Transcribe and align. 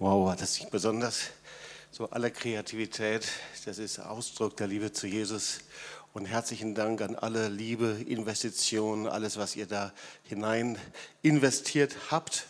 Wow, 0.00 0.34
das 0.34 0.58
nicht 0.58 0.70
besonders? 0.70 1.24
So 1.90 2.08
aller 2.08 2.30
Kreativität, 2.30 3.28
das 3.66 3.76
ist 3.76 3.98
Ausdruck 3.98 4.56
der 4.56 4.66
Liebe 4.66 4.94
zu 4.94 5.06
Jesus. 5.06 5.58
Und 6.14 6.24
herzlichen 6.24 6.74
Dank 6.74 7.02
an 7.02 7.16
alle 7.16 7.48
Liebe, 7.48 8.02
Investitionen, 8.06 9.06
alles, 9.06 9.36
was 9.36 9.56
ihr 9.56 9.66
da 9.66 9.92
hinein 10.22 10.78
investiert 11.20 11.94
habt. 12.10 12.46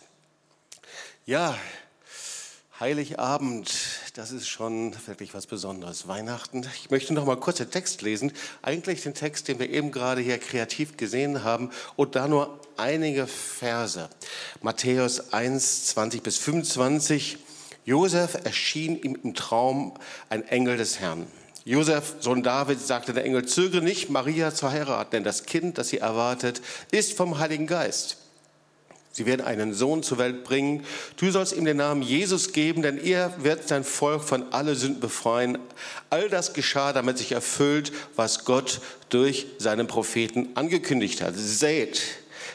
Ja, 1.25 1.57
Heiligabend, 2.81 3.71
das 4.15 4.31
ist 4.31 4.47
schon 4.47 4.95
wirklich 5.05 5.35
was 5.35 5.45
Besonderes. 5.45 6.07
Weihnachten. 6.07 6.65
Ich 6.81 6.89
möchte 6.89 7.13
noch 7.13 7.25
mal 7.25 7.37
kurz 7.37 7.57
den 7.57 7.69
Text 7.69 8.01
lesen. 8.01 8.31
Eigentlich 8.63 9.03
den 9.03 9.13
Text, 9.13 9.47
den 9.47 9.59
wir 9.59 9.69
eben 9.69 9.91
gerade 9.91 10.19
hier 10.19 10.39
kreativ 10.39 10.97
gesehen 10.97 11.43
haben. 11.43 11.69
Und 11.95 12.15
da 12.15 12.27
nur 12.27 12.59
einige 12.77 13.27
Verse. 13.27 14.09
Matthäus 14.63 15.31
1, 15.31 15.85
20 15.89 16.23
bis 16.23 16.39
25. 16.39 17.37
Josef 17.85 18.39
erschien 18.45 18.99
ihm 18.99 19.15
im 19.23 19.35
Traum 19.35 19.93
ein 20.29 20.43
Engel 20.47 20.77
des 20.77 20.99
Herrn. 20.99 21.27
Josef, 21.63 22.15
Sohn 22.19 22.41
David, 22.41 22.81
sagte 22.81 23.13
der 23.13 23.25
Engel, 23.25 23.45
zögere 23.45 23.83
nicht, 23.83 24.09
Maria 24.09 24.55
zu 24.55 24.71
heiraten, 24.71 25.11
denn 25.11 25.23
das 25.23 25.45
Kind, 25.45 25.77
das 25.77 25.89
sie 25.89 25.99
erwartet, 25.99 26.63
ist 26.89 27.15
vom 27.15 27.37
Heiligen 27.37 27.67
Geist. 27.67 28.17
Sie 29.13 29.25
werden 29.25 29.45
einen 29.45 29.73
Sohn 29.73 30.03
zur 30.03 30.17
Welt 30.19 30.43
bringen. 30.45 30.85
Du 31.17 31.29
sollst 31.31 31.53
ihm 31.53 31.65
den 31.65 31.77
Namen 31.77 32.01
Jesus 32.01 32.53
geben, 32.53 32.81
denn 32.81 32.97
er 32.97 33.33
wird 33.43 33.67
sein 33.67 33.83
Volk 33.83 34.23
von 34.23 34.53
alle 34.53 34.75
Sünden 34.75 35.01
befreien. 35.01 35.57
All 36.09 36.29
das 36.29 36.53
geschah, 36.53 36.93
damit 36.93 37.17
sich 37.17 37.33
erfüllt, 37.33 37.91
was 38.15 38.45
Gott 38.45 38.79
durch 39.09 39.47
seinen 39.57 39.87
Propheten 39.87 40.49
angekündigt 40.55 41.21
hat. 41.21 41.33
Seht, 41.35 42.01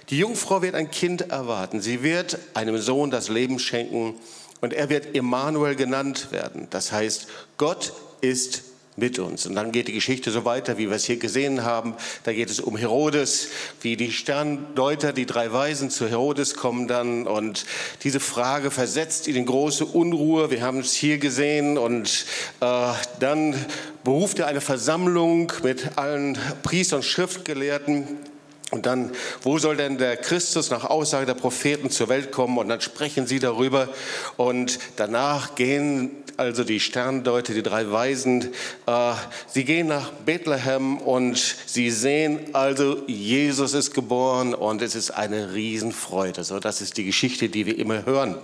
die 0.08 0.18
Jungfrau 0.18 0.62
wird 0.62 0.74
ein 0.74 0.90
Kind 0.90 1.30
erwarten. 1.30 1.82
Sie 1.82 2.02
wird 2.02 2.38
einem 2.54 2.78
Sohn 2.78 3.10
das 3.10 3.28
Leben 3.28 3.58
schenken 3.58 4.14
und 4.60 4.72
er 4.72 4.88
wird 4.88 5.14
Emmanuel 5.14 5.74
genannt 5.74 6.28
werden. 6.32 6.68
Das 6.70 6.90
heißt, 6.90 7.26
Gott 7.58 7.92
ist 8.22 8.62
mit 8.96 9.18
uns. 9.18 9.46
Und 9.46 9.54
dann 9.54 9.72
geht 9.72 9.88
die 9.88 9.92
Geschichte 9.92 10.30
so 10.30 10.44
weiter, 10.44 10.78
wie 10.78 10.88
wir 10.88 10.96
es 10.96 11.04
hier 11.04 11.18
gesehen 11.18 11.64
haben. 11.64 11.94
Da 12.24 12.32
geht 12.32 12.50
es 12.50 12.60
um 12.60 12.76
Herodes, 12.76 13.48
wie 13.82 13.96
die 13.96 14.10
Sterndeuter, 14.10 15.12
die 15.12 15.26
drei 15.26 15.52
Weisen 15.52 15.90
zu 15.90 16.08
Herodes 16.08 16.54
kommen 16.54 16.88
dann. 16.88 17.26
Und 17.26 17.66
diese 18.02 18.20
Frage 18.20 18.70
versetzt 18.70 19.28
ihn 19.28 19.36
in 19.36 19.46
große 19.46 19.84
Unruhe. 19.84 20.50
Wir 20.50 20.62
haben 20.62 20.80
es 20.80 20.94
hier 20.94 21.18
gesehen. 21.18 21.78
Und 21.78 22.26
äh, 22.60 22.92
dann 23.20 23.54
beruft 24.02 24.38
er 24.38 24.46
eine 24.46 24.60
Versammlung 24.60 25.52
mit 25.62 25.98
allen 25.98 26.38
Priestern 26.62 26.98
und 26.98 27.04
Schriftgelehrten. 27.04 28.35
Und 28.72 28.86
dann, 28.86 29.12
wo 29.42 29.58
soll 29.58 29.76
denn 29.76 29.96
der 29.96 30.16
Christus 30.16 30.70
nach 30.70 30.84
Aussage 30.84 31.24
der 31.24 31.34
Propheten 31.34 31.88
zur 31.90 32.08
Welt 32.08 32.32
kommen? 32.32 32.58
Und 32.58 32.68
dann 32.68 32.80
sprechen 32.80 33.26
sie 33.26 33.38
darüber. 33.38 33.88
Und 34.36 34.80
danach 34.96 35.54
gehen 35.54 36.10
also 36.36 36.64
die 36.64 36.80
Sterndeuter, 36.80 37.54
die 37.54 37.62
drei 37.62 37.90
Weisen, 37.90 38.52
äh, 38.86 39.14
sie 39.46 39.64
gehen 39.64 39.86
nach 39.86 40.10
Bethlehem 40.12 40.98
und 40.98 41.56
sie 41.66 41.90
sehen 41.90 42.40
also, 42.52 43.02
Jesus 43.06 43.74
ist 43.74 43.94
geboren 43.94 44.54
und 44.54 44.82
es 44.82 44.94
ist 44.94 45.12
eine 45.12 45.54
Riesenfreude. 45.54 46.44
So, 46.44 46.60
das 46.60 46.80
ist 46.80 46.96
die 46.96 47.04
Geschichte, 47.04 47.48
die 47.48 47.66
wir 47.66 47.78
immer 47.78 48.04
hören 48.04 48.36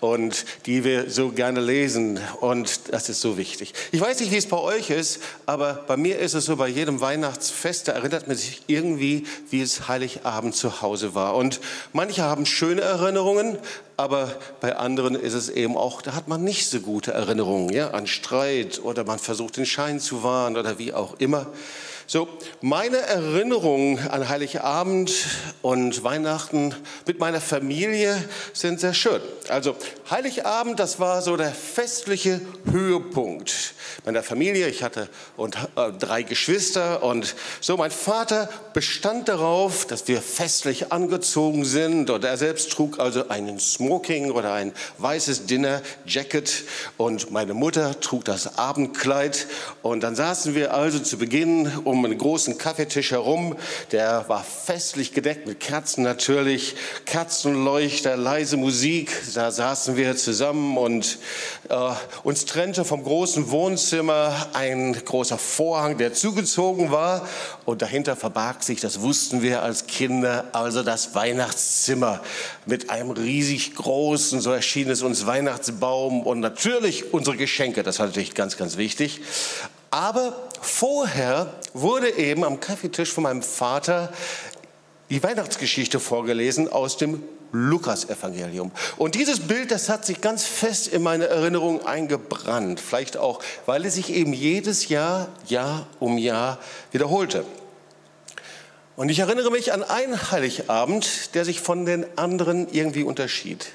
und 0.00 0.44
die 0.66 0.84
wir 0.84 1.10
so 1.10 1.30
gerne 1.30 1.60
lesen 1.60 2.18
und 2.40 2.92
das 2.92 3.08
ist 3.08 3.20
so 3.20 3.36
wichtig. 3.38 3.72
Ich 3.92 4.00
weiß 4.00 4.20
nicht, 4.20 4.32
wie 4.32 4.36
es 4.36 4.46
bei 4.46 4.58
euch 4.58 4.90
ist, 4.90 5.20
aber 5.46 5.84
bei 5.86 5.96
mir 5.96 6.18
ist 6.18 6.34
es 6.34 6.46
so, 6.46 6.56
bei 6.56 6.68
jedem 6.68 7.00
Weihnachtsfest, 7.00 7.88
da 7.88 7.92
erinnert 7.92 8.26
man 8.26 8.36
sich 8.36 8.62
irgendwie, 8.66 9.26
wie 9.50 9.60
es 9.60 9.88
Heiligabend 9.88 10.54
zu 10.54 10.82
Hause 10.82 11.14
war. 11.14 11.34
Und 11.36 11.60
manche 11.92 12.22
haben 12.22 12.46
schöne 12.46 12.82
Erinnerungen, 12.82 13.58
aber 13.96 14.34
bei 14.60 14.76
anderen 14.76 15.14
ist 15.14 15.34
es 15.34 15.48
eben 15.48 15.76
auch, 15.76 16.02
da 16.02 16.14
hat 16.14 16.28
man 16.28 16.42
nicht 16.42 16.68
so 16.68 16.80
gute 16.80 17.12
Erinnerungen 17.12 17.70
ja, 17.72 17.90
an 17.90 18.06
Streit 18.06 18.80
oder 18.82 19.04
man 19.04 19.18
versucht 19.18 19.56
den 19.56 19.66
Schein 19.66 20.00
zu 20.00 20.22
wahren 20.22 20.56
oder 20.56 20.78
wie 20.78 20.92
auch 20.92 21.14
immer. 21.18 21.46
So, 22.12 22.28
meine 22.60 22.98
Erinnerungen 22.98 23.98
an 24.10 24.28
Heiligabend 24.28 25.14
und 25.62 26.04
Weihnachten 26.04 26.74
mit 27.06 27.18
meiner 27.18 27.40
Familie 27.40 28.22
sind 28.52 28.80
sehr 28.80 28.92
schön. 28.92 29.22
Also 29.48 29.74
Heiligabend, 30.10 30.78
das 30.78 31.00
war 31.00 31.22
so 31.22 31.38
der 31.38 31.52
festliche 31.52 32.42
Höhepunkt 32.70 33.72
meiner 34.04 34.22
Familie. 34.22 34.68
Ich 34.68 34.82
hatte 34.82 35.08
und, 35.38 35.56
äh, 35.56 35.90
drei 35.98 36.22
Geschwister 36.22 37.02
und 37.02 37.34
so 37.62 37.78
mein 37.78 37.90
Vater 37.90 38.50
bestand 38.74 39.28
darauf, 39.28 39.86
dass 39.86 40.06
wir 40.06 40.20
festlich 40.20 40.92
angezogen 40.92 41.64
sind 41.64 42.10
und 42.10 42.24
er 42.24 42.36
selbst 42.36 42.72
trug 42.72 43.00
also 43.00 43.30
einen 43.30 43.58
Smoking 43.58 44.32
oder 44.32 44.52
ein 44.52 44.74
weißes 44.98 45.46
Dinner 45.46 45.80
Jacket 46.04 46.64
und 46.98 47.30
meine 47.30 47.54
Mutter 47.54 47.98
trug 48.00 48.26
das 48.26 48.58
Abendkleid 48.58 49.46
und 49.80 50.02
dann 50.02 50.14
saßen 50.14 50.54
wir 50.54 50.74
also 50.74 50.98
zu 50.98 51.16
Beginn 51.16 51.72
um 51.84 52.01
einen 52.04 52.18
großen 52.18 52.58
Kaffeetisch 52.58 53.12
herum. 53.12 53.56
Der 53.90 54.28
war 54.28 54.44
festlich 54.44 55.12
gedeckt 55.12 55.46
mit 55.46 55.60
Kerzen 55.60 56.02
natürlich, 56.02 56.74
Kerzenleuchter, 57.04 58.16
leise 58.16 58.56
Musik. 58.56 59.12
Da 59.34 59.50
saßen 59.50 59.96
wir 59.96 60.16
zusammen 60.16 60.76
und 60.76 61.18
äh, 61.68 61.76
uns 62.22 62.44
trennte 62.44 62.84
vom 62.84 63.02
großen 63.02 63.50
Wohnzimmer 63.50 64.48
ein 64.52 64.92
großer 64.92 65.38
Vorhang, 65.38 65.98
der 65.98 66.12
zugezogen 66.14 66.90
war. 66.90 67.26
Und 67.64 67.82
dahinter 67.82 68.16
verbarg 68.16 68.62
sich, 68.62 68.80
das 68.80 69.00
wussten 69.00 69.42
wir 69.42 69.62
als 69.62 69.86
Kinder, 69.86 70.46
also 70.52 70.82
das 70.82 71.14
Weihnachtszimmer 71.14 72.20
mit 72.66 72.90
einem 72.90 73.10
riesig 73.10 73.74
großen, 73.74 74.40
so 74.40 74.50
erschien 74.50 74.90
es 74.90 75.02
uns, 75.02 75.26
Weihnachtsbaum 75.26 76.22
und 76.22 76.40
natürlich 76.40 77.12
unsere 77.12 77.36
Geschenke. 77.36 77.82
Das 77.82 77.98
war 77.98 78.06
natürlich 78.06 78.34
ganz, 78.34 78.56
ganz 78.56 78.76
wichtig. 78.76 79.20
Aber 79.90 80.48
vorher 80.62 81.52
wurde 81.74 82.10
eben 82.16 82.44
am 82.44 82.60
Kaffeetisch 82.60 83.12
von 83.12 83.24
meinem 83.24 83.42
Vater 83.42 84.12
die 85.10 85.22
Weihnachtsgeschichte 85.22 86.00
vorgelesen 86.00 86.72
aus 86.72 86.96
dem 86.96 87.22
Lukas-Evangelium. 87.52 88.72
Und 88.96 89.14
dieses 89.14 89.40
Bild, 89.40 89.70
das 89.70 89.90
hat 89.90 90.06
sich 90.06 90.22
ganz 90.22 90.44
fest 90.44 90.88
in 90.88 91.02
meine 91.02 91.26
Erinnerung 91.26 91.84
eingebrannt. 91.84 92.80
Vielleicht 92.80 93.18
auch, 93.18 93.40
weil 93.66 93.84
es 93.84 93.94
sich 93.94 94.10
eben 94.10 94.32
jedes 94.32 94.88
Jahr, 94.88 95.28
Jahr 95.46 95.86
um 96.00 96.16
Jahr 96.16 96.58
wiederholte. 96.92 97.44
Und 98.96 99.10
ich 99.10 99.18
erinnere 99.18 99.50
mich 99.50 99.72
an 99.72 99.82
einen 99.82 100.30
Heiligabend, 100.30 101.34
der 101.34 101.44
sich 101.44 101.60
von 101.60 101.84
den 101.84 102.06
anderen 102.16 102.68
irgendwie 102.72 103.02
unterschied. 103.02 103.72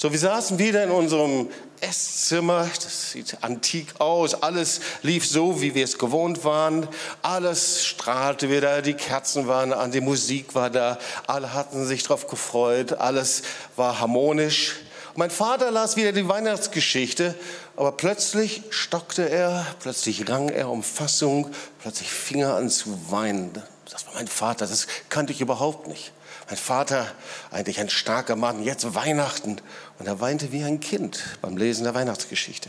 So, 0.00 0.10
wir 0.10 0.18
saßen 0.18 0.58
wieder 0.58 0.82
in 0.82 0.90
unserem 0.90 1.50
Esszimmer, 1.82 2.66
das 2.74 3.10
sieht 3.10 3.36
antik 3.42 4.00
aus, 4.00 4.32
alles 4.32 4.80
lief 5.02 5.28
so, 5.28 5.60
wie 5.60 5.74
wir 5.74 5.84
es 5.84 5.98
gewohnt 5.98 6.42
waren, 6.42 6.88
alles 7.20 7.84
strahlte 7.84 8.48
wieder, 8.48 8.80
die 8.80 8.94
Kerzen 8.94 9.46
waren 9.46 9.74
an, 9.74 9.92
die 9.92 10.00
Musik 10.00 10.54
war 10.54 10.70
da, 10.70 10.98
alle 11.26 11.52
hatten 11.52 11.86
sich 11.86 12.02
darauf 12.02 12.28
gefreut, 12.28 12.94
alles 12.94 13.42
war 13.76 14.00
harmonisch. 14.00 14.76
mein 15.16 15.28
Vater 15.28 15.70
las 15.70 15.96
wieder 15.96 16.12
die 16.12 16.26
Weihnachtsgeschichte, 16.26 17.34
aber 17.76 17.92
plötzlich 17.92 18.62
stockte 18.70 19.28
er, 19.28 19.66
plötzlich 19.80 20.26
rang 20.30 20.48
er 20.48 20.70
um 20.70 20.82
Fassung, 20.82 21.50
plötzlich 21.82 22.10
fing 22.10 22.40
er 22.40 22.54
an 22.54 22.70
zu 22.70 22.98
weinen. 23.10 23.52
Das 23.90 24.06
war 24.06 24.14
mein 24.14 24.28
Vater, 24.28 24.66
das 24.66 24.86
kannte 25.10 25.34
ich 25.34 25.42
überhaupt 25.42 25.88
nicht. 25.88 26.10
Mein 26.50 26.58
Vater, 26.58 27.06
eigentlich 27.52 27.78
ein 27.78 27.88
starker 27.88 28.34
Mann, 28.34 28.64
jetzt 28.64 28.96
Weihnachten. 28.96 29.58
Und 30.00 30.06
er 30.06 30.20
weinte 30.20 30.50
wie 30.50 30.64
ein 30.64 30.80
Kind 30.80 31.22
beim 31.40 31.56
Lesen 31.56 31.84
der 31.84 31.94
Weihnachtsgeschichte. 31.94 32.68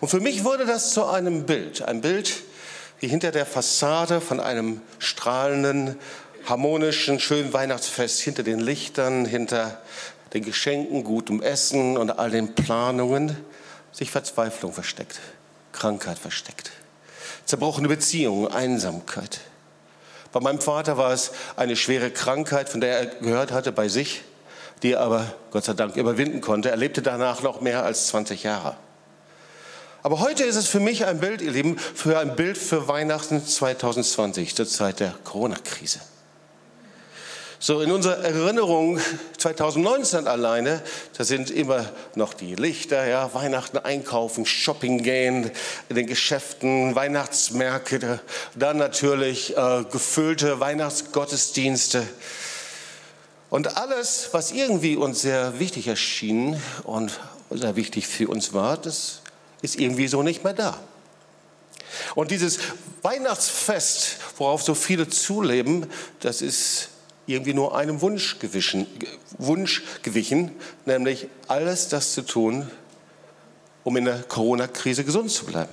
Und 0.00 0.08
für 0.08 0.20
mich 0.20 0.44
wurde 0.44 0.64
das 0.64 0.92
zu 0.92 1.04
einem 1.04 1.44
Bild. 1.44 1.82
Ein 1.82 2.02
Bild 2.02 2.32
wie 3.00 3.08
hinter 3.08 3.32
der 3.32 3.46
Fassade 3.46 4.20
von 4.20 4.38
einem 4.38 4.80
strahlenden, 5.00 5.96
harmonischen, 6.46 7.18
schönen 7.18 7.52
Weihnachtsfest, 7.52 8.20
hinter 8.20 8.44
den 8.44 8.60
Lichtern, 8.60 9.24
hinter 9.24 9.82
den 10.32 10.44
Geschenken, 10.44 11.02
gutem 11.02 11.42
Essen 11.42 11.96
und 11.96 12.12
all 12.12 12.30
den 12.30 12.54
Planungen 12.54 13.36
sich 13.90 14.12
Verzweiflung 14.12 14.72
versteckt, 14.72 15.18
Krankheit 15.72 16.18
versteckt, 16.18 16.70
zerbrochene 17.44 17.88
Beziehungen, 17.88 18.46
Einsamkeit. 18.52 19.40
Bei 20.34 20.40
meinem 20.40 20.60
Vater 20.60 20.98
war 20.98 21.12
es 21.12 21.30
eine 21.54 21.76
schwere 21.76 22.10
Krankheit, 22.10 22.68
von 22.68 22.80
der 22.80 22.98
er 22.98 23.06
gehört 23.06 23.52
hatte 23.52 23.70
bei 23.70 23.88
sich, 23.88 24.22
die 24.82 24.90
er 24.90 25.00
aber 25.00 25.32
Gott 25.52 25.62
sei 25.62 25.74
Dank 25.74 25.94
überwinden 25.94 26.40
konnte. 26.40 26.70
Er 26.70 26.76
lebte 26.76 27.02
danach 27.02 27.42
noch 27.42 27.60
mehr 27.60 27.84
als 27.84 28.08
20 28.08 28.42
Jahre. 28.42 28.74
Aber 30.02 30.18
heute 30.18 30.42
ist 30.42 30.56
es 30.56 30.66
für 30.66 30.80
mich 30.80 31.06
ein 31.06 31.20
Bild, 31.20 31.40
ihr 31.40 31.52
Lieben, 31.52 31.78
für 31.78 32.18
ein 32.18 32.34
Bild 32.34 32.58
für 32.58 32.88
Weihnachten 32.88 33.46
2020, 33.46 34.56
zur 34.56 34.66
Zeit 34.66 34.98
der 34.98 35.14
Corona-Krise. 35.22 36.00
So 37.66 37.80
in 37.80 37.90
unserer 37.90 38.22
Erinnerung 38.22 39.00
2019 39.38 40.28
alleine, 40.28 40.82
da 41.16 41.24
sind 41.24 41.50
immer 41.50 41.90
noch 42.14 42.34
die 42.34 42.56
Lichter, 42.56 43.06
ja, 43.06 43.32
Weihnachten 43.32 43.78
einkaufen, 43.78 44.44
Shopping 44.44 45.02
gehen, 45.02 45.50
in 45.88 45.96
den 45.96 46.06
Geschäften, 46.06 46.94
Weihnachtsmärkte, 46.94 48.20
dann 48.54 48.76
natürlich 48.76 49.56
äh, 49.56 49.84
gefüllte 49.90 50.60
Weihnachtsgottesdienste. 50.60 52.06
Und 53.48 53.78
alles, 53.78 54.28
was 54.32 54.52
irgendwie 54.52 54.96
uns 54.96 55.22
sehr 55.22 55.58
wichtig 55.58 55.88
erschien 55.88 56.60
und 56.82 57.18
sehr 57.48 57.76
wichtig 57.76 58.06
für 58.06 58.28
uns 58.28 58.52
war, 58.52 58.76
das 58.76 59.22
ist 59.62 59.80
irgendwie 59.80 60.08
so 60.08 60.22
nicht 60.22 60.44
mehr 60.44 60.52
da. 60.52 60.78
Und 62.14 62.30
dieses 62.30 62.58
Weihnachtsfest, 63.00 64.18
worauf 64.36 64.62
so 64.62 64.74
viele 64.74 65.08
zuleben, 65.08 65.86
das 66.20 66.42
ist 66.42 66.90
irgendwie 67.26 67.54
nur 67.54 67.76
einem 67.76 68.00
Wunsch 68.00 68.38
gewichen, 68.38 68.86
Wunsch 69.38 69.82
gewichen, 70.02 70.50
nämlich 70.84 71.28
alles 71.48 71.88
das 71.88 72.12
zu 72.12 72.22
tun, 72.22 72.70
um 73.82 73.96
in 73.96 74.04
der 74.04 74.22
Corona-Krise 74.22 75.04
gesund 75.04 75.30
zu 75.30 75.46
bleiben. 75.46 75.72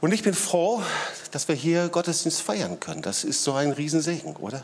Und 0.00 0.12
ich 0.12 0.22
bin 0.22 0.34
froh, 0.34 0.82
dass 1.30 1.48
wir 1.48 1.54
hier 1.54 1.88
Gottesdienst 1.88 2.42
feiern 2.42 2.80
können. 2.80 3.02
Das 3.02 3.24
ist 3.24 3.44
so 3.44 3.52
ein 3.52 3.72
Riesensegen, 3.72 4.36
oder? 4.36 4.62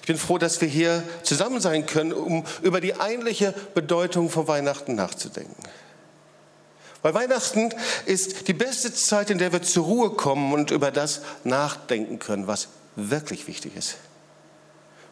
Ich 0.00 0.06
bin 0.06 0.16
froh, 0.16 0.38
dass 0.38 0.60
wir 0.60 0.68
hier 0.68 1.02
zusammen 1.22 1.60
sein 1.60 1.84
können, 1.84 2.12
um 2.12 2.44
über 2.62 2.80
die 2.80 2.98
eigentliche 2.98 3.54
Bedeutung 3.74 4.30
von 4.30 4.48
Weihnachten 4.48 4.94
nachzudenken. 4.94 5.62
Weil 7.02 7.14
Weihnachten 7.14 7.70
ist 8.06 8.48
die 8.48 8.54
beste 8.54 8.92
Zeit, 8.92 9.30
in 9.30 9.38
der 9.38 9.52
wir 9.52 9.62
zur 9.62 9.84
Ruhe 9.84 10.10
kommen 10.10 10.52
und 10.54 10.70
über 10.70 10.90
das 10.90 11.20
nachdenken 11.44 12.18
können, 12.18 12.46
was 12.46 12.68
wirklich 12.96 13.46
wichtig 13.46 13.76
ist. 13.76 13.96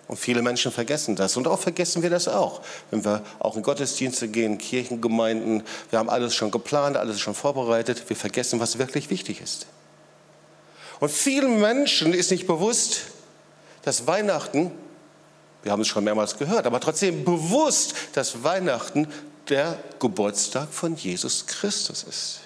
Und 0.06 0.18
viele 0.18 0.42
Menschen 0.42 0.70
vergessen 0.70 1.16
das. 1.16 1.36
Und 1.36 1.46
auch 1.46 1.58
vergessen 1.58 2.02
wir 2.02 2.10
das 2.10 2.28
auch. 2.28 2.60
Wenn 2.90 3.04
wir 3.04 3.22
auch 3.38 3.56
in 3.56 3.62
Gottesdienste 3.62 4.28
gehen, 4.28 4.58
Kirchengemeinden, 4.58 5.62
wir 5.90 5.98
haben 5.98 6.10
alles 6.10 6.34
schon 6.34 6.50
geplant, 6.50 6.96
alles 6.96 7.20
schon 7.20 7.34
vorbereitet. 7.34 8.04
Wir 8.08 8.16
vergessen, 8.16 8.60
was 8.60 8.78
wirklich 8.78 9.08
wichtig 9.08 9.40
ist. 9.40 9.66
Und 11.00 11.10
vielen 11.10 11.60
Menschen 11.60 12.12
ist 12.12 12.30
nicht 12.30 12.46
bewusst, 12.46 13.02
dass 13.82 14.06
Weihnachten, 14.06 14.72
wir 15.62 15.72
haben 15.72 15.82
es 15.82 15.88
schon 15.88 16.04
mehrmals 16.04 16.36
gehört, 16.36 16.66
aber 16.66 16.80
trotzdem 16.80 17.24
bewusst, 17.24 17.94
dass 18.12 18.44
Weihnachten 18.44 19.08
der 19.48 19.78
Geburtstag 19.98 20.68
von 20.70 20.96
Jesus 20.96 21.46
Christus 21.46 22.02
ist. 22.02 22.40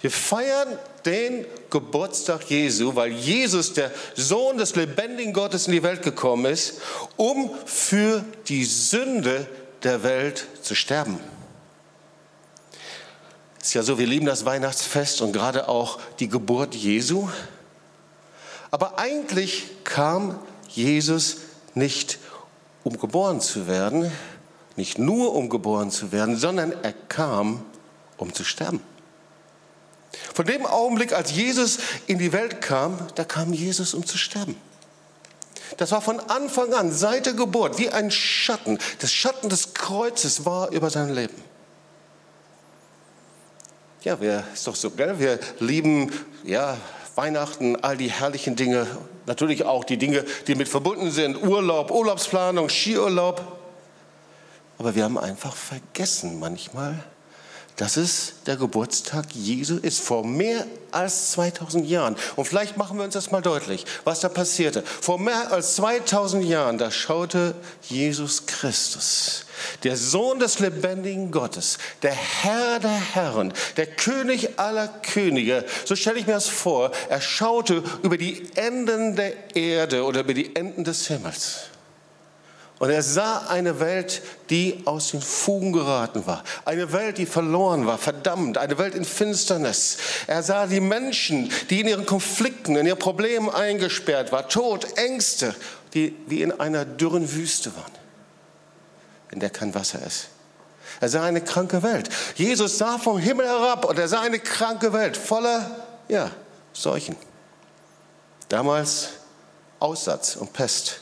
Wir 0.00 0.10
feiern 0.10 0.78
den 1.04 1.44
Geburtstag 1.70 2.48
Jesu, 2.48 2.94
weil 2.94 3.10
Jesus, 3.12 3.72
der 3.72 3.90
Sohn 4.14 4.58
des 4.58 4.76
lebendigen 4.76 5.32
Gottes, 5.32 5.66
in 5.66 5.72
die 5.72 5.82
Welt 5.82 6.02
gekommen 6.02 6.44
ist, 6.44 6.80
um 7.16 7.50
für 7.64 8.24
die 8.48 8.64
Sünde 8.64 9.46
der 9.82 10.02
Welt 10.02 10.46
zu 10.62 10.74
sterben. 10.74 11.18
Ist 13.60 13.74
ja 13.74 13.82
so, 13.82 13.98
wir 13.98 14.06
lieben 14.06 14.26
das 14.26 14.44
Weihnachtsfest 14.44 15.20
und 15.20 15.32
gerade 15.32 15.68
auch 15.68 15.98
die 16.20 16.28
Geburt 16.28 16.74
Jesu. 16.74 17.28
Aber 18.70 18.98
eigentlich 18.98 19.66
kam 19.84 20.38
Jesus 20.68 21.38
nicht, 21.74 22.18
um 22.84 22.98
geboren 22.98 23.40
zu 23.40 23.66
werden, 23.66 24.12
nicht 24.76 24.98
nur 24.98 25.34
um 25.34 25.48
geboren 25.48 25.90
zu 25.90 26.12
werden, 26.12 26.36
sondern 26.36 26.72
er 26.82 26.92
kam, 26.92 27.64
um 28.16 28.32
zu 28.32 28.44
sterben. 28.44 28.80
Von 30.34 30.46
dem 30.46 30.66
Augenblick, 30.66 31.12
als 31.12 31.32
Jesus 31.32 31.78
in 32.06 32.18
die 32.18 32.32
Welt 32.32 32.60
kam, 32.60 32.98
da 33.14 33.24
kam 33.24 33.52
Jesus, 33.52 33.94
um 33.94 34.06
zu 34.06 34.16
sterben. 34.16 34.56
Das 35.76 35.92
war 35.92 36.00
von 36.00 36.18
Anfang 36.18 36.72
an, 36.72 36.92
seit 36.92 37.26
der 37.26 37.34
Geburt, 37.34 37.78
wie 37.78 37.90
ein 37.90 38.10
Schatten. 38.10 38.78
Das 39.00 39.12
Schatten 39.12 39.48
des 39.48 39.74
Kreuzes 39.74 40.44
war 40.44 40.70
über 40.70 40.90
sein 40.90 41.14
Leben. 41.14 41.34
Ja, 44.02 44.20
wir, 44.20 44.44
ist 44.54 44.66
doch 44.66 44.76
so, 44.76 44.90
gell? 44.90 45.18
Wir 45.18 45.38
lieben, 45.58 46.12
ja, 46.44 46.76
Weihnachten, 47.16 47.76
all 47.82 47.96
die 47.96 48.10
herrlichen 48.10 48.56
Dinge, 48.56 48.86
natürlich 49.26 49.64
auch 49.64 49.84
die 49.84 49.98
Dinge, 49.98 50.24
die 50.46 50.54
mit 50.54 50.68
verbunden 50.68 51.10
sind, 51.10 51.42
Urlaub, 51.42 51.90
Urlaubsplanung, 51.90 52.68
Skiurlaub. 52.68 53.58
Aber 54.78 54.94
wir 54.94 55.04
haben 55.04 55.18
einfach 55.18 55.54
vergessen 55.54 56.38
manchmal, 56.38 57.02
dass 57.78 57.96
es 57.96 58.34
der 58.46 58.56
Geburtstag 58.56 59.26
Jesu 59.34 59.76
ist, 59.76 60.00
vor 60.00 60.26
mehr 60.26 60.66
als 60.90 61.32
2000 61.32 61.88
Jahren. 61.88 62.16
Und 62.34 62.44
vielleicht 62.44 62.76
machen 62.76 62.98
wir 62.98 63.04
uns 63.04 63.14
das 63.14 63.30
mal 63.30 63.40
deutlich, 63.40 63.84
was 64.04 64.20
da 64.20 64.28
passierte. 64.28 64.82
Vor 64.82 65.18
mehr 65.18 65.52
als 65.52 65.76
2000 65.76 66.44
Jahren, 66.44 66.76
da 66.76 66.90
schaute 66.90 67.54
Jesus 67.82 68.46
Christus, 68.46 69.44
der 69.84 69.96
Sohn 69.96 70.40
des 70.40 70.58
lebendigen 70.58 71.30
Gottes, 71.30 71.78
der 72.02 72.14
Herr 72.14 72.80
der 72.80 72.90
Herren, 72.90 73.54
der 73.76 73.86
König 73.86 74.58
aller 74.58 74.88
Könige, 74.88 75.64
so 75.84 75.94
stelle 75.94 76.18
ich 76.18 76.26
mir 76.26 76.34
das 76.34 76.48
vor, 76.48 76.90
er 77.08 77.20
schaute 77.20 77.84
über 78.02 78.18
die 78.18 78.50
Enden 78.56 79.14
der 79.14 79.54
Erde 79.54 80.04
oder 80.04 80.20
über 80.20 80.34
die 80.34 80.56
Enden 80.56 80.82
des 80.82 81.06
Himmels. 81.06 81.68
Und 82.78 82.90
er 82.90 83.02
sah 83.02 83.46
eine 83.48 83.80
Welt, 83.80 84.22
die 84.50 84.82
aus 84.84 85.10
den 85.10 85.20
Fugen 85.20 85.72
geraten 85.72 86.26
war. 86.26 86.44
Eine 86.64 86.92
Welt, 86.92 87.18
die 87.18 87.26
verloren 87.26 87.86
war, 87.86 87.98
verdammt. 87.98 88.56
Eine 88.56 88.78
Welt 88.78 88.94
in 88.94 89.04
Finsternis. 89.04 89.96
Er 90.28 90.44
sah 90.44 90.66
die 90.66 90.80
Menschen, 90.80 91.50
die 91.70 91.80
in 91.80 91.88
ihren 91.88 92.06
Konflikten, 92.06 92.76
in 92.76 92.86
ihren 92.86 92.98
Problemen 92.98 93.50
eingesperrt 93.50 94.30
waren. 94.30 94.48
Tod, 94.48 94.96
Ängste, 94.96 95.56
die 95.94 96.14
wie 96.28 96.42
in 96.42 96.52
einer 96.60 96.84
dürren 96.84 97.32
Wüste 97.32 97.74
waren, 97.74 97.92
in 99.32 99.40
der 99.40 99.50
kein 99.50 99.74
Wasser 99.74 100.00
ist. 100.06 100.28
Er 101.00 101.08
sah 101.08 101.24
eine 101.24 101.40
kranke 101.40 101.82
Welt. 101.82 102.08
Jesus 102.36 102.78
sah 102.78 102.98
vom 102.98 103.18
Himmel 103.18 103.46
herab 103.46 103.84
und 103.86 103.98
er 103.98 104.08
sah 104.08 104.20
eine 104.20 104.38
kranke 104.38 104.92
Welt 104.92 105.16
voller, 105.16 105.84
ja, 106.08 106.30
Seuchen. 106.72 107.16
Damals 108.48 109.08
Aussatz 109.80 110.36
und 110.36 110.52
Pest. 110.52 111.00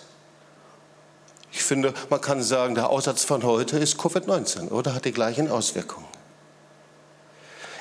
Ich 1.57 1.63
finde, 1.63 1.95
man 2.11 2.21
kann 2.21 2.43
sagen, 2.43 2.75
der 2.75 2.91
Aussatz 2.91 3.25
von 3.25 3.43
heute 3.43 3.79
ist 3.79 3.99
Covid-19 3.99 4.69
oder 4.69 4.95
hat 4.95 5.07
die 5.07 5.13
gleichen 5.13 5.51
Auswirkungen. 5.51 6.07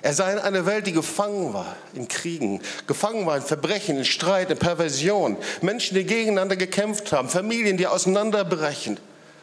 Er 0.01 0.13
sei 0.13 0.31
in 0.31 0.39
einer 0.39 0.65
Welt, 0.65 0.87
die 0.87 0.93
gefangen 0.93 1.53
war 1.53 1.75
in 1.93 2.07
Kriegen, 2.07 2.61
gefangen 2.87 3.25
war 3.25 3.35
in 3.35 3.43
Verbrechen, 3.43 3.97
in 3.97 4.05
Streit, 4.05 4.49
in 4.49 4.57
Perversion, 4.57 5.35
Menschen, 5.61 5.95
die 5.95 6.05
gegeneinander 6.05 6.55
gekämpft 6.55 7.11
haben, 7.11 7.27
Familien, 7.27 7.75
die 7.75 7.85
auseinanderbrechen. 7.85 8.97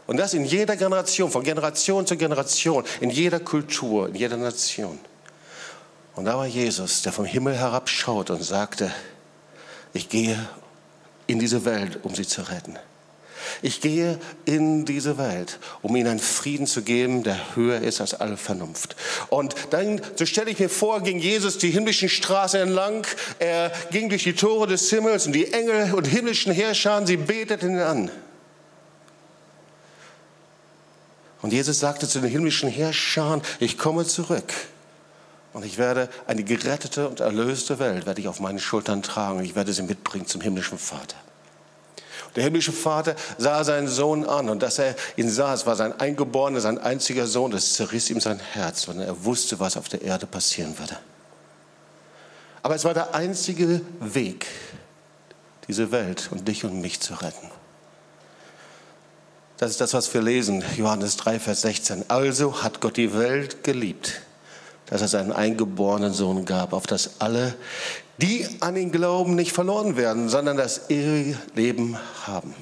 Und 0.06 0.16
das 0.16 0.32
in 0.32 0.46
jeder 0.46 0.76
Generation, 0.76 1.30
von 1.30 1.42
Generation 1.42 2.06
zu 2.06 2.16
Generation, 2.16 2.84
in 3.02 3.10
jeder 3.10 3.38
Kultur, 3.38 4.08
in 4.08 4.14
jeder 4.14 4.38
Nation. 4.38 4.98
Und 6.16 6.24
da 6.24 6.38
war 6.38 6.46
Jesus, 6.46 7.02
der 7.02 7.12
vom 7.12 7.26
Himmel 7.26 7.54
herabschaut 7.54 8.30
und 8.30 8.42
sagte, 8.42 8.90
ich 9.92 10.08
gehe 10.08 10.38
in 11.26 11.38
diese 11.38 11.66
Welt, 11.66 11.98
um 12.02 12.14
sie 12.14 12.26
zu 12.26 12.40
retten. 12.48 12.78
Ich 13.60 13.80
gehe 13.80 14.18
in 14.44 14.84
diese 14.84 15.18
Welt, 15.18 15.58
um 15.82 15.94
ihnen 15.96 16.08
einen 16.08 16.20
Frieden 16.20 16.66
zu 16.66 16.82
geben, 16.82 17.22
der 17.22 17.56
höher 17.56 17.80
ist 17.80 18.00
als 18.00 18.14
alle 18.14 18.36
Vernunft. 18.36 18.96
Und 19.28 19.54
dann, 19.70 20.00
so 20.16 20.24
stelle 20.24 20.50
ich 20.50 20.58
mir 20.58 20.70
vor, 20.70 21.02
ging 21.02 21.18
Jesus 21.18 21.58
die 21.58 21.70
himmlischen 21.70 22.08
Straßen 22.08 22.60
entlang. 22.60 23.06
Er 23.38 23.72
ging 23.90 24.08
durch 24.08 24.24
die 24.24 24.34
Tore 24.34 24.66
des 24.66 24.88
Himmels 24.88 25.26
und 25.26 25.32
die 25.32 25.52
Engel 25.52 25.92
und 25.94 26.06
himmlischen 26.06 26.52
Herrscher, 26.52 27.06
sie 27.06 27.16
beteten 27.16 27.72
ihn 27.72 27.80
an. 27.80 28.10
Und 31.42 31.52
Jesus 31.52 31.80
sagte 31.80 32.08
zu 32.08 32.20
den 32.20 32.30
himmlischen 32.30 32.70
Herrschern, 32.70 33.42
ich 33.58 33.76
komme 33.76 34.06
zurück. 34.06 34.52
Und 35.52 35.64
ich 35.66 35.76
werde 35.76 36.08
eine 36.26 36.44
gerettete 36.44 37.08
und 37.08 37.20
erlöste 37.20 37.78
Welt, 37.78 38.06
werde 38.06 38.20
ich 38.20 38.28
auf 38.28 38.40
meinen 38.40 38.58
Schultern 38.58 39.02
tragen. 39.02 39.38
Und 39.38 39.44
ich 39.44 39.54
werde 39.54 39.72
sie 39.72 39.82
mitbringen 39.82 40.26
zum 40.26 40.40
himmlischen 40.40 40.78
Vater. 40.78 41.16
Der 42.34 42.44
himmlische 42.44 42.72
Vater 42.72 43.14
sah 43.36 43.62
seinen 43.62 43.88
Sohn 43.88 44.24
an 44.24 44.48
und 44.48 44.62
dass 44.62 44.78
er 44.78 44.94
ihn 45.16 45.28
sah, 45.28 45.52
es 45.52 45.66
war 45.66 45.76
sein 45.76 45.98
Eingeborener, 46.00 46.60
sein 46.60 46.78
einziger 46.78 47.26
Sohn, 47.26 47.50
das 47.50 47.74
zerriss 47.74 48.08
ihm 48.08 48.20
sein 48.20 48.38
Herz, 48.38 48.88
und 48.88 49.00
er 49.00 49.24
wusste, 49.24 49.60
was 49.60 49.76
auf 49.76 49.88
der 49.88 50.02
Erde 50.02 50.26
passieren 50.26 50.78
würde. 50.78 50.96
Aber 52.62 52.74
es 52.74 52.84
war 52.84 52.94
der 52.94 53.14
einzige 53.14 53.82
Weg, 54.00 54.46
diese 55.68 55.90
Welt 55.90 56.28
und 56.30 56.48
dich 56.48 56.64
und 56.64 56.80
mich 56.80 57.00
zu 57.00 57.14
retten. 57.14 57.50
Das 59.58 59.70
ist 59.70 59.80
das, 59.80 59.94
was 59.94 60.12
wir 60.12 60.22
lesen, 60.22 60.64
Johannes 60.76 61.16
3, 61.18 61.38
Vers 61.38 61.60
16. 61.60 62.06
Also 62.08 62.62
hat 62.62 62.80
Gott 62.80 62.96
die 62.96 63.14
Welt 63.14 63.62
geliebt, 63.62 64.22
dass 64.86 65.02
er 65.02 65.08
seinen 65.08 65.32
eingeborenen 65.32 66.12
Sohn 66.12 66.44
gab, 66.44 66.72
auf 66.72 66.86
das 66.86 67.20
alle, 67.20 67.54
die 68.18 68.48
an 68.60 68.76
ihn 68.76 68.92
glauben, 68.92 69.34
nicht 69.34 69.52
verloren 69.52 69.96
werden, 69.96 70.28
sondern 70.28 70.56
das 70.56 70.90
ewige 70.90 71.38
Leben 71.54 71.98
haben. 72.26 72.54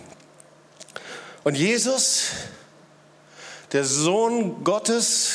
Und 1.43 1.57
Jesus, 1.57 2.29
der 3.73 3.85
Sohn 3.85 4.65
Gottes, 4.65 5.31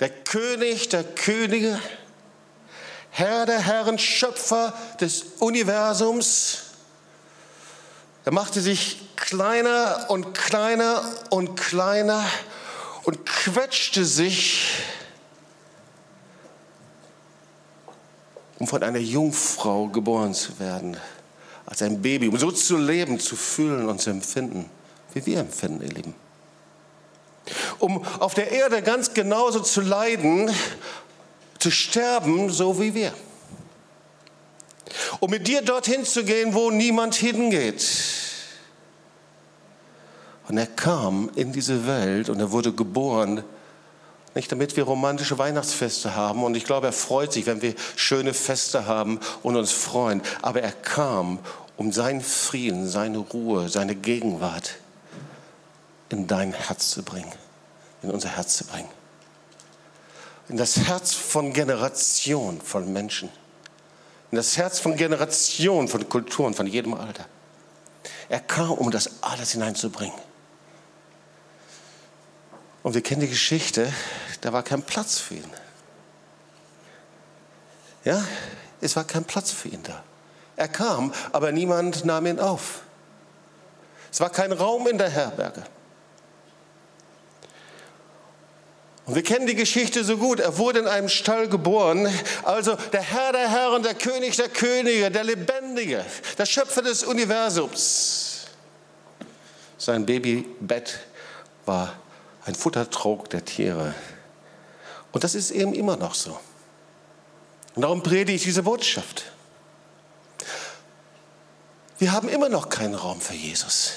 der 0.00 0.10
König 0.10 0.88
der 0.88 1.04
Könige, 1.04 1.78
Herr 3.10 3.46
der 3.46 3.60
Herren, 3.60 3.98
Schöpfer 3.98 4.74
des 5.00 5.24
Universums, 5.38 6.62
er 8.24 8.32
machte 8.32 8.60
sich 8.60 9.16
kleiner 9.16 10.06
und 10.08 10.32
kleiner 10.32 11.02
und 11.30 11.56
kleiner 11.56 12.24
und 13.04 13.26
quetschte 13.26 14.04
sich 14.04 14.68
um 18.62 18.68
von 18.68 18.84
einer 18.84 19.00
Jungfrau 19.00 19.88
geboren 19.88 20.34
zu 20.34 20.60
werden, 20.60 20.96
als 21.66 21.82
ein 21.82 22.00
Baby, 22.00 22.28
um 22.28 22.38
so 22.38 22.52
zu 22.52 22.76
leben, 22.76 23.18
zu 23.18 23.34
fühlen 23.34 23.88
und 23.88 24.00
zu 24.00 24.10
empfinden, 24.10 24.70
wie 25.12 25.26
wir 25.26 25.40
empfinden, 25.40 25.82
ihr 25.82 25.88
Lieben. 25.88 26.14
um 27.80 28.04
auf 28.20 28.34
der 28.34 28.52
Erde 28.52 28.80
ganz 28.82 29.14
genauso 29.14 29.58
zu 29.58 29.80
leiden, 29.80 30.48
zu 31.58 31.72
sterben, 31.72 32.50
so 32.50 32.78
wie 32.78 32.94
wir. 32.94 33.12
Um 35.18 35.28
mit 35.28 35.48
dir 35.48 35.62
dorthin 35.62 36.04
zu 36.04 36.22
gehen, 36.22 36.54
wo 36.54 36.70
niemand 36.70 37.16
hingeht. 37.16 37.84
Und 40.46 40.56
er 40.56 40.68
kam 40.68 41.32
in 41.34 41.50
diese 41.50 41.84
Welt 41.88 42.28
und 42.28 42.38
er 42.38 42.52
wurde 42.52 42.72
geboren, 42.72 43.42
nicht 44.34 44.50
damit 44.50 44.76
wir 44.76 44.84
romantische 44.84 45.38
Weihnachtsfeste 45.38 46.14
haben. 46.14 46.42
Und 46.44 46.56
ich 46.56 46.64
glaube, 46.64 46.86
er 46.86 46.92
freut 46.92 47.32
sich, 47.32 47.46
wenn 47.46 47.62
wir 47.62 47.74
schöne 47.96 48.34
Feste 48.34 48.86
haben 48.86 49.20
und 49.42 49.56
uns 49.56 49.72
freuen. 49.72 50.22
Aber 50.40 50.62
er 50.62 50.72
kam, 50.72 51.38
um 51.76 51.92
seinen 51.92 52.20
Frieden, 52.20 52.88
seine 52.88 53.18
Ruhe, 53.18 53.68
seine 53.68 53.94
Gegenwart 53.94 54.74
in 56.08 56.26
dein 56.26 56.52
Herz 56.52 56.90
zu 56.90 57.02
bringen, 57.02 57.32
in 58.02 58.10
unser 58.10 58.28
Herz 58.30 58.56
zu 58.56 58.64
bringen. 58.64 58.88
In 60.48 60.56
das 60.56 60.76
Herz 60.76 61.14
von 61.14 61.52
Generationen 61.52 62.60
von 62.60 62.92
Menschen. 62.92 63.30
In 64.30 64.36
das 64.36 64.56
Herz 64.56 64.78
von 64.78 64.96
Generationen 64.96 65.88
von 65.88 66.08
Kulturen, 66.08 66.54
von 66.54 66.66
jedem 66.66 66.94
Alter. 66.94 67.26
Er 68.28 68.40
kam, 68.40 68.72
um 68.72 68.90
das 68.90 69.22
alles 69.22 69.52
hineinzubringen. 69.52 70.14
Und 72.82 72.94
wir 72.94 73.02
kennen 73.02 73.20
die 73.20 73.28
Geschichte, 73.28 73.92
da 74.40 74.52
war 74.52 74.62
kein 74.62 74.82
Platz 74.82 75.18
für 75.18 75.34
ihn. 75.34 75.50
Ja, 78.04 78.24
es 78.80 78.96
war 78.96 79.04
kein 79.04 79.24
Platz 79.24 79.52
für 79.52 79.68
ihn 79.68 79.82
da. 79.82 80.02
Er 80.56 80.68
kam, 80.68 81.12
aber 81.32 81.52
niemand 81.52 82.04
nahm 82.04 82.26
ihn 82.26 82.40
auf. 82.40 82.80
Es 84.10 84.20
war 84.20 84.30
kein 84.30 84.52
Raum 84.52 84.86
in 84.88 84.98
der 84.98 85.08
Herberge. 85.08 85.62
Und 89.06 89.14
wir 89.14 89.22
kennen 89.22 89.46
die 89.46 89.54
Geschichte 89.54 90.04
so 90.04 90.16
gut. 90.16 90.38
Er 90.38 90.58
wurde 90.58 90.80
in 90.80 90.86
einem 90.86 91.08
Stall 91.08 91.48
geboren. 91.48 92.08
Also 92.44 92.76
der 92.92 93.02
Herr 93.02 93.32
der 93.32 93.50
Herren, 93.50 93.82
der 93.82 93.94
König 93.94 94.36
der 94.36 94.48
Könige, 94.48 95.10
der 95.10 95.24
Lebendige, 95.24 96.04
der 96.38 96.46
Schöpfer 96.46 96.82
des 96.82 97.02
Universums. 97.02 98.46
Sein 99.78 100.06
Babybett 100.06 101.00
war 101.66 101.94
ein 102.44 102.54
Futtertrog 102.54 103.30
der 103.30 103.44
Tiere. 103.44 103.94
Und 105.12 105.24
das 105.24 105.34
ist 105.34 105.50
eben 105.50 105.74
immer 105.74 105.96
noch 105.96 106.14
so. 106.14 106.38
Und 107.74 107.82
darum 107.82 108.02
predige 108.02 108.36
ich 108.36 108.42
diese 108.42 108.62
Botschaft. 108.62 109.24
Wir 111.98 112.12
haben 112.12 112.28
immer 112.28 112.48
noch 112.48 112.68
keinen 112.68 112.94
Raum 112.94 113.20
für 113.20 113.34
Jesus. 113.34 113.92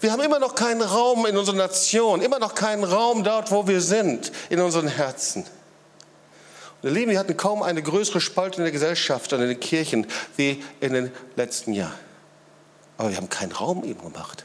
Wir 0.00 0.12
haben 0.12 0.22
immer 0.22 0.38
noch 0.38 0.54
keinen 0.54 0.82
Raum 0.82 1.26
in 1.26 1.36
unserer 1.36 1.56
Nation, 1.56 2.20
immer 2.20 2.38
noch 2.38 2.54
keinen 2.54 2.84
Raum 2.84 3.24
dort, 3.24 3.50
wo 3.50 3.66
wir 3.66 3.80
sind, 3.80 4.32
in 4.48 4.60
unseren 4.60 4.88
Herzen. 4.88 5.44
Und 6.82 6.88
ihr 6.88 6.94
Lieben, 6.94 7.10
wir 7.10 7.18
hatten 7.18 7.36
kaum 7.36 7.62
eine 7.62 7.82
größere 7.82 8.20
Spalte 8.20 8.58
in 8.58 8.64
der 8.64 8.72
Gesellschaft 8.72 9.32
und 9.32 9.40
in 9.40 9.48
den 9.48 9.60
Kirchen 9.60 10.06
wie 10.36 10.62
in 10.80 10.92
den 10.92 11.12
letzten 11.34 11.72
Jahren. 11.72 11.98
Aber 12.96 13.10
wir 13.10 13.16
haben 13.16 13.28
keinen 13.28 13.52
Raum 13.52 13.84
eben 13.84 14.00
gemacht. 14.00 14.44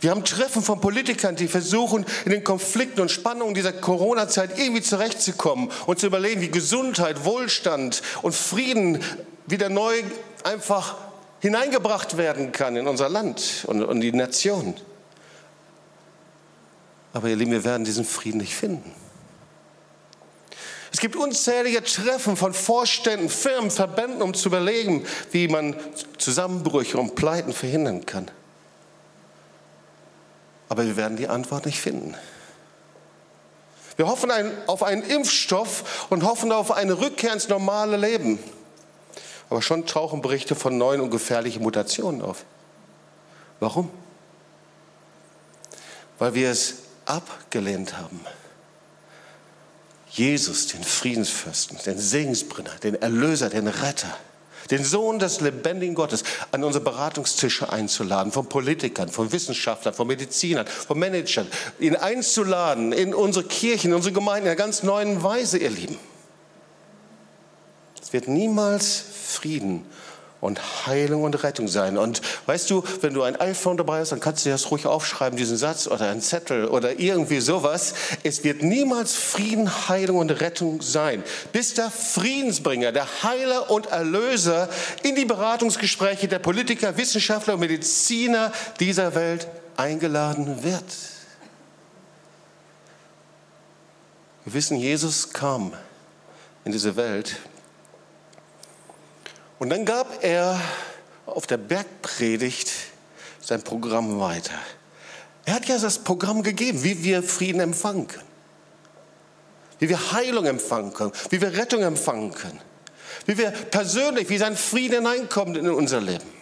Wir 0.00 0.10
haben 0.10 0.24
Treffen 0.24 0.62
von 0.62 0.80
Politikern, 0.80 1.34
die 1.34 1.48
versuchen, 1.48 2.06
in 2.24 2.30
den 2.30 2.44
Konflikten 2.44 3.00
und 3.00 3.10
Spannungen 3.10 3.54
dieser 3.54 3.72
Corona-Zeit 3.72 4.58
irgendwie 4.58 4.82
zurechtzukommen 4.82 5.70
und 5.86 5.98
zu 5.98 6.06
überlegen, 6.06 6.40
wie 6.40 6.50
Gesundheit, 6.50 7.24
Wohlstand 7.24 8.02
und 8.22 8.34
Frieden 8.34 9.02
wieder 9.46 9.68
neu 9.68 10.02
einfach 10.44 10.96
hineingebracht 11.40 12.16
werden 12.16 12.52
kann 12.52 12.76
in 12.76 12.86
unser 12.86 13.08
Land 13.08 13.64
und, 13.66 13.82
und 13.82 14.00
die 14.00 14.12
Nation. 14.12 14.74
Aber 17.12 17.28
ihr 17.28 17.36
Lieben, 17.36 17.52
wir 17.52 17.64
werden 17.64 17.84
diesen 17.84 18.04
Frieden 18.04 18.38
nicht 18.38 18.54
finden. 18.54 18.92
Es 20.92 21.00
gibt 21.00 21.16
unzählige 21.16 21.82
Treffen 21.82 22.36
von 22.36 22.54
Vorständen, 22.54 23.28
Firmen, 23.28 23.70
Verbänden, 23.70 24.22
um 24.22 24.34
zu 24.34 24.48
überlegen, 24.48 25.04
wie 25.32 25.48
man 25.48 25.76
Zusammenbrüche 26.18 26.98
und 26.98 27.14
Pleiten 27.14 27.52
verhindern 27.52 28.06
kann. 28.06 28.30
Aber 30.68 30.84
wir 30.84 30.96
werden 30.96 31.16
die 31.16 31.28
Antwort 31.28 31.66
nicht 31.66 31.80
finden. 31.80 32.14
Wir 33.96 34.06
hoffen 34.06 34.30
auf 34.66 34.82
einen 34.82 35.02
Impfstoff 35.02 36.06
und 36.08 36.22
hoffen 36.22 36.52
auf 36.52 36.70
eine 36.70 37.00
Rückkehr 37.00 37.32
ins 37.32 37.48
normale 37.48 37.96
Leben. 37.96 38.38
Aber 39.50 39.62
schon 39.62 39.86
tauchen 39.86 40.22
Berichte 40.22 40.54
von 40.54 40.78
neuen 40.78 41.00
und 41.00 41.10
gefährlichen 41.10 41.62
Mutationen 41.62 42.22
auf. 42.22 42.44
Warum? 43.60 43.90
Weil 46.18 46.34
wir 46.34 46.50
es 46.50 46.74
abgelehnt 47.06 47.96
haben. 47.96 48.20
Jesus, 50.10 50.68
den 50.68 50.84
Friedensfürsten, 50.84 51.78
den 51.84 51.98
Segensbringer, 51.98 52.74
den 52.82 53.00
Erlöser, 53.00 53.50
den 53.50 53.68
Retter, 53.68 54.16
den 54.70 54.84
Sohn 54.84 55.18
des 55.18 55.40
lebendigen 55.40 55.94
Gottes 55.94 56.24
an 56.52 56.64
unsere 56.64 56.84
Beratungstische 56.84 57.72
einzuladen, 57.72 58.32
von 58.32 58.48
Politikern, 58.48 59.08
von 59.08 59.32
Wissenschaftlern, 59.32 59.94
von 59.94 60.06
Medizinern, 60.06 60.66
von 60.66 60.98
Managern, 60.98 61.46
ihn 61.78 61.96
einzuladen 61.96 62.92
in 62.92 63.14
unsere 63.14 63.44
Kirchen, 63.44 63.90
in 63.90 63.94
unsere 63.94 64.12
Gemeinden 64.12 64.46
in 64.46 64.52
einer 64.52 64.56
ganz 64.56 64.82
neuen 64.82 65.22
Weise, 65.22 65.58
ihr 65.58 65.70
Lieben. 65.70 65.98
Es 68.02 68.12
wird 68.12 68.28
niemals 68.28 69.02
Frieden 69.26 69.84
und 70.40 70.86
Heilung 70.86 71.24
und 71.24 71.42
Rettung 71.42 71.68
sein. 71.68 71.98
Und 71.98 72.20
weißt 72.46 72.70
du, 72.70 72.84
wenn 73.00 73.14
du 73.14 73.22
ein 73.22 73.36
iPhone 73.40 73.76
dabei 73.76 74.00
hast, 74.00 74.12
dann 74.12 74.20
kannst 74.20 74.46
du 74.46 74.50
das 74.50 74.70
ruhig 74.70 74.86
aufschreiben, 74.86 75.36
diesen 75.36 75.56
Satz 75.56 75.86
oder 75.88 76.08
einen 76.08 76.20
Zettel 76.20 76.66
oder 76.66 77.00
irgendwie 77.00 77.40
sowas. 77.40 77.94
Es 78.22 78.44
wird 78.44 78.62
niemals 78.62 79.14
Frieden, 79.16 79.88
Heilung 79.88 80.18
und 80.18 80.30
Rettung 80.30 80.80
sein, 80.80 81.24
bis 81.52 81.74
der 81.74 81.90
Friedensbringer, 81.90 82.92
der 82.92 83.06
Heiler 83.22 83.70
und 83.70 83.86
Erlöser 83.86 84.68
in 85.02 85.16
die 85.16 85.24
Beratungsgespräche 85.24 86.28
der 86.28 86.38
Politiker, 86.38 86.96
Wissenschaftler 86.96 87.54
und 87.54 87.60
Mediziner 87.60 88.52
dieser 88.78 89.14
Welt 89.14 89.48
eingeladen 89.76 90.62
wird. 90.62 90.84
Wir 94.44 94.54
wissen, 94.54 94.78
Jesus 94.78 95.30
kam 95.30 95.72
in 96.64 96.72
diese 96.72 96.96
Welt 96.96 97.36
und 99.58 99.70
dann 99.70 99.84
gab 99.84 100.22
er 100.22 100.60
auf 101.26 101.46
der 101.46 101.56
Bergpredigt 101.56 102.70
sein 103.40 103.62
Programm 103.62 104.20
weiter. 104.20 104.54
Er 105.44 105.54
hat 105.54 105.66
ja 105.66 105.78
das 105.78 105.98
Programm 106.00 106.42
gegeben, 106.42 106.84
wie 106.84 107.02
wir 107.02 107.22
Frieden 107.22 107.60
empfangen 107.60 108.06
können, 108.06 108.28
wie 109.78 109.88
wir 109.88 110.12
Heilung 110.12 110.44
empfangen 110.44 110.92
können, 110.92 111.12
wie 111.30 111.40
wir 111.40 111.56
Rettung 111.56 111.82
empfangen 111.82 112.34
können, 112.34 112.60
wie 113.26 113.38
wir 113.38 113.50
persönlich, 113.50 114.28
wie 114.28 114.38
sein 114.38 114.56
Frieden 114.56 115.06
hineinkommt 115.06 115.56
in 115.56 115.68
unser 115.70 116.00
Leben. 116.00 116.38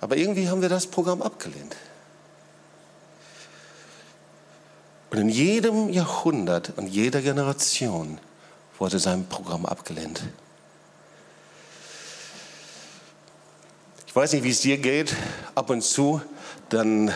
Aber 0.00 0.16
irgendwie 0.16 0.48
haben 0.48 0.60
wir 0.60 0.68
das 0.68 0.88
Programm 0.88 1.22
abgelehnt. 1.22 1.76
Und 5.10 5.18
in 5.18 5.28
jedem 5.28 5.90
Jahrhundert 5.90 6.72
und 6.76 6.88
jeder 6.88 7.20
Generation 7.20 8.18
wurde 8.82 8.98
sein 8.98 9.26
Programm 9.28 9.64
abgelehnt. 9.64 10.24
Ich 14.08 14.16
weiß 14.16 14.32
nicht, 14.32 14.42
wie 14.42 14.50
es 14.50 14.60
dir 14.60 14.76
geht. 14.76 15.14
Ab 15.54 15.70
und 15.70 15.82
zu, 15.82 16.20
dann 16.68 17.12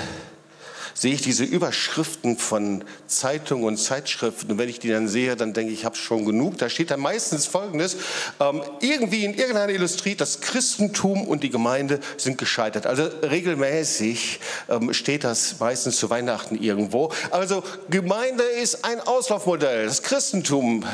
sehe 0.94 1.12
ich 1.12 1.23
diese 1.23 1.42
Überschriften 1.42 2.38
von 2.38 2.85
Zeitungen 3.08 3.64
und 3.64 3.78
Zeitschriften. 3.78 4.52
Und 4.52 4.58
wenn 4.58 4.68
ich 4.68 4.78
die 4.78 4.90
dann 4.90 5.08
sehe, 5.08 5.35
dann 5.35 5.54
denke 5.54 5.73
ich, 5.73 5.80
ich 5.80 5.85
habe 5.85 5.96
schon 5.96 6.25
genug. 6.25 6.56
Da 6.58 6.68
steht 6.68 6.92
dann 6.92 7.00
meistens 7.00 7.46
Folgendes. 7.46 7.96
Ähm, 8.38 8.62
irgendwie 8.78 9.25
in 9.25 9.35
irgendeiner 9.35 9.73
Illustrie, 9.73 10.14
das 10.14 10.40
Christentum 10.40 11.26
und 11.26 11.42
die 11.42 11.50
Gemeinde 11.50 11.99
sind 12.16 12.38
gescheitert. 12.38 12.87
Also 12.87 13.02
regelmäßig 13.25 14.38
ähm, 14.68 14.94
steht 14.94 15.25
das 15.25 15.58
meistens 15.58 15.96
zu 15.96 16.11
Weihnachten 16.11 16.62
irgendwo. 16.62 17.11
Also 17.32 17.64
Gemeinde 17.90 18.44
ist 18.44 18.85
ein 18.85 19.00
Auslaufmodell. 19.00 19.87
Das 19.87 20.04
Christentum 20.04 20.85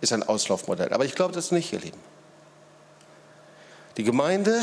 ist 0.00 0.12
ein 0.12 0.22
Auslaufmodell. 0.22 0.92
Aber 0.92 1.04
ich 1.04 1.14
glaube 1.14 1.34
das 1.34 1.50
nicht, 1.50 1.72
ihr 1.72 1.80
Lieben. 1.80 2.00
Die 3.96 4.04
Gemeinde 4.04 4.62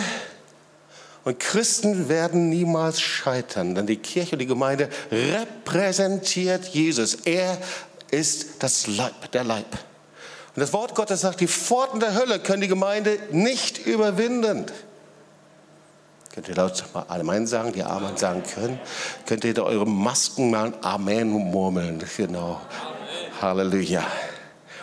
und 1.25 1.39
Christen 1.39 2.07
werden 2.07 2.49
niemals 2.49 3.01
scheitern, 3.01 3.75
denn 3.75 3.87
die 3.87 3.97
Kirche 3.97 4.33
und 4.33 4.39
die 4.39 4.45
Gemeinde 4.45 4.89
repräsentiert 5.11 6.65
Jesus. 6.65 7.15
Er 7.25 7.57
ist 8.11 8.63
das 8.63 8.87
Leib, 8.87 9.31
der 9.31 9.43
Leib. 9.43 9.65
Und 10.55 10.61
das 10.61 10.71
Wort 10.71 10.95
Gottes 10.95 11.21
sagt, 11.21 11.41
die 11.41 11.47
Pforten 11.47 11.99
der 11.99 12.15
Hölle 12.15 12.39
können 12.39 12.61
die 12.61 12.69
Gemeinde 12.69 13.19
nicht 13.31 13.85
überwinden. 13.85 14.67
Könnt 16.33 16.47
ihr 16.47 16.55
laut 16.55 16.83
mal 16.93 17.05
Amen 17.07 17.47
sagen, 17.47 17.73
die 17.73 17.83
Amen 17.83 18.15
sagen 18.17 18.43
können? 18.43 18.79
Könnt 19.25 19.43
ihr 19.43 19.53
da 19.53 19.63
eure 19.63 19.87
Masken 19.87 20.49
mal 20.51 20.73
Amen 20.81 21.29
murmeln? 21.29 22.03
Genau. 22.17 22.61
Amen. 22.81 23.41
Halleluja. 23.41 24.05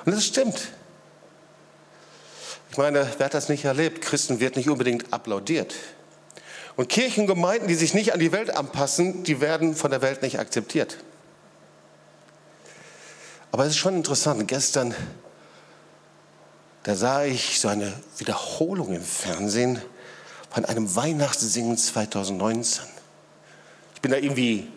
Und 0.04 0.14
das 0.14 0.24
stimmt. 0.24 0.68
Ich 2.70 2.78
meine, 2.78 3.06
wer 3.18 3.26
hat 3.26 3.34
das 3.34 3.48
nicht 3.48 3.64
erlebt? 3.64 4.00
Christen 4.00 4.40
wird 4.40 4.56
nicht 4.56 4.70
unbedingt 4.70 5.12
applaudiert. 5.12 5.74
Und 6.76 6.88
Kirchengemeinden, 6.88 7.68
die 7.68 7.74
sich 7.74 7.92
nicht 7.92 8.14
an 8.14 8.20
die 8.20 8.32
Welt 8.32 8.54
anpassen, 8.56 9.24
die 9.24 9.40
werden 9.40 9.76
von 9.76 9.90
der 9.90 10.00
Welt 10.00 10.22
nicht 10.22 10.38
akzeptiert. 10.38 10.98
Aber 13.50 13.64
es 13.64 13.70
ist 13.70 13.76
schon 13.76 13.94
interessant. 13.94 14.48
Gestern, 14.48 14.94
da 16.84 16.96
sah 16.96 17.24
ich 17.24 17.60
so 17.60 17.68
eine 17.68 17.92
Wiederholung 18.16 18.94
im 18.94 19.02
Fernsehen 19.02 19.82
von 20.50 20.64
einem 20.64 20.96
Weihnachtssingen 20.96 21.76
2019. 21.76 22.84
Ich 23.94 24.00
bin 24.00 24.10
da 24.10 24.16
irgendwie 24.16 24.68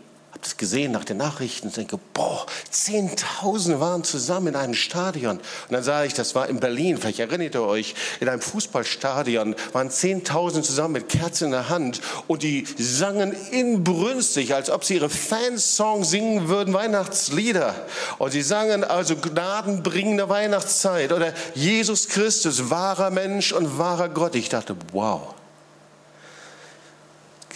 das 0.41 0.57
gesehen 0.57 0.91
nach 0.91 1.03
den 1.03 1.17
Nachrichten 1.17 1.67
und 1.67 1.77
denke, 1.77 1.99
boah, 2.13 2.45
Zehntausende 2.69 3.79
waren 3.79 4.03
zusammen 4.03 4.47
in 4.47 4.55
einem 4.55 4.73
Stadion. 4.73 5.37
Und 5.37 5.71
dann 5.71 5.83
sah 5.83 6.03
ich, 6.03 6.13
das 6.13 6.35
war 6.35 6.47
in 6.49 6.59
Berlin, 6.59 6.97
vielleicht 6.97 7.19
erinnert 7.19 7.55
ihr 7.55 7.63
euch, 7.63 7.95
in 8.19 8.29
einem 8.29 8.41
Fußballstadion 8.41 9.55
waren 9.73 9.89
Zehntausende 9.89 10.65
zusammen 10.65 10.93
mit 10.93 11.09
Kerzen 11.09 11.45
in 11.45 11.51
der 11.51 11.69
Hand 11.69 12.01
und 12.27 12.43
die 12.43 12.65
sangen 12.77 13.35
inbrünstig, 13.51 14.53
als 14.53 14.69
ob 14.69 14.83
sie 14.83 14.95
ihre 14.95 15.09
Fansongs 15.09 16.09
singen 16.09 16.47
würden, 16.47 16.73
Weihnachtslieder. 16.73 17.75
Und 18.17 18.31
sie 18.31 18.41
sangen 18.41 18.83
also 18.83 19.15
gnadenbringende 19.15 20.29
Weihnachtszeit 20.29 21.11
oder 21.11 21.33
Jesus 21.53 22.07
Christus, 22.07 22.69
wahrer 22.69 23.09
Mensch 23.09 23.51
und 23.51 23.77
wahrer 23.77 24.09
Gott. 24.09 24.35
Ich 24.35 24.49
dachte, 24.49 24.75
wow. 24.91 25.34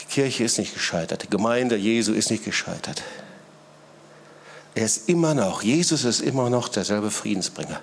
Kirche 0.09 0.43
ist 0.43 0.57
nicht 0.57 0.73
gescheitert, 0.73 1.23
die 1.23 1.29
Gemeinde 1.29 1.75
Jesu 1.75 2.13
ist 2.13 2.31
nicht 2.31 2.43
gescheitert. 2.43 3.03
Er 4.75 4.85
ist 4.85 5.09
immer 5.09 5.33
noch, 5.33 5.61
Jesus 5.61 6.03
ist 6.03 6.21
immer 6.21 6.49
noch 6.49 6.69
derselbe 6.69 7.11
Friedensbringer. 7.11 7.81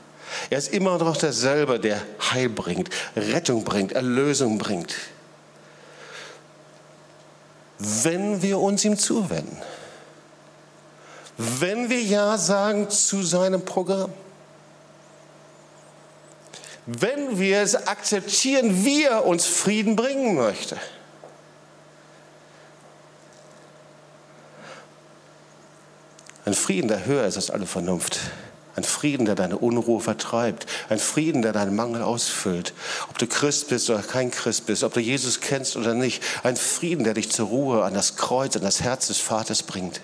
Er 0.50 0.58
ist 0.58 0.72
immer 0.72 0.98
noch 0.98 1.16
derselbe, 1.16 1.78
der 1.78 2.02
Heil 2.32 2.48
bringt, 2.48 2.90
Rettung 3.14 3.64
bringt, 3.64 3.92
Erlösung 3.92 4.58
bringt. 4.58 4.94
Wenn 7.78 8.42
wir 8.42 8.58
uns 8.58 8.84
ihm 8.84 8.98
zuwenden, 8.98 9.58
wenn 11.36 11.90
wir 11.90 12.02
Ja 12.02 12.38
sagen 12.38 12.88
zu 12.88 13.22
seinem 13.22 13.64
Programm, 13.64 14.12
wenn 16.86 17.38
wir 17.38 17.60
es 17.60 17.74
akzeptieren, 17.74 18.84
wie 18.84 19.04
er 19.04 19.26
uns 19.26 19.44
Frieden 19.44 19.96
bringen 19.96 20.36
möchte. 20.36 20.76
Ein 26.46 26.54
Frieden, 26.54 26.86
der 26.86 27.04
höher 27.04 27.26
ist 27.26 27.36
als 27.36 27.50
alle 27.50 27.66
Vernunft. 27.66 28.20
Ein 28.76 28.84
Frieden, 28.84 29.26
der 29.26 29.34
deine 29.34 29.58
Unruhe 29.58 30.00
vertreibt. 30.00 30.66
Ein 30.88 31.00
Frieden, 31.00 31.42
der 31.42 31.52
deinen 31.52 31.74
Mangel 31.74 32.02
ausfüllt. 32.02 32.72
Ob 33.08 33.18
du 33.18 33.26
Christ 33.26 33.68
bist 33.68 33.90
oder 33.90 34.02
kein 34.02 34.30
Christ 34.30 34.66
bist, 34.66 34.84
ob 34.84 34.92
du 34.92 35.00
Jesus 35.00 35.40
kennst 35.40 35.76
oder 35.76 35.92
nicht. 35.92 36.22
Ein 36.44 36.56
Frieden, 36.56 37.02
der 37.02 37.14
dich 37.14 37.32
zur 37.32 37.48
Ruhe 37.48 37.82
an 37.82 37.94
das 37.94 38.16
Kreuz, 38.16 38.54
an 38.54 38.62
das 38.62 38.80
Herz 38.80 39.08
des 39.08 39.18
Vaters 39.18 39.64
bringt. 39.64 40.00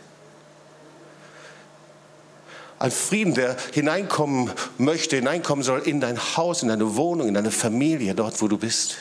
Ein 2.80 2.90
Frieden, 2.90 3.34
der 3.34 3.56
hineinkommen 3.72 4.50
möchte, 4.78 5.14
hineinkommen 5.14 5.62
soll 5.62 5.82
in 5.82 6.00
dein 6.00 6.18
Haus, 6.18 6.62
in 6.62 6.68
deine 6.68 6.96
Wohnung, 6.96 7.28
in 7.28 7.34
deine 7.34 7.52
Familie, 7.52 8.16
dort, 8.16 8.42
wo 8.42 8.49
du 8.49 8.58
bist. 8.58 8.96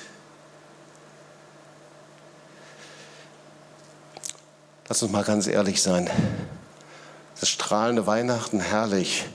Lass 4.88 5.01
uns 5.01 5.12
mal 5.12 5.24
ganz 5.24 5.48
ehrlich 5.48 5.81
sein 5.81 6.07
das 7.41 7.50
strahlende 7.50 8.05
Weihnachten, 8.05 8.60
herrlich. 8.60 9.25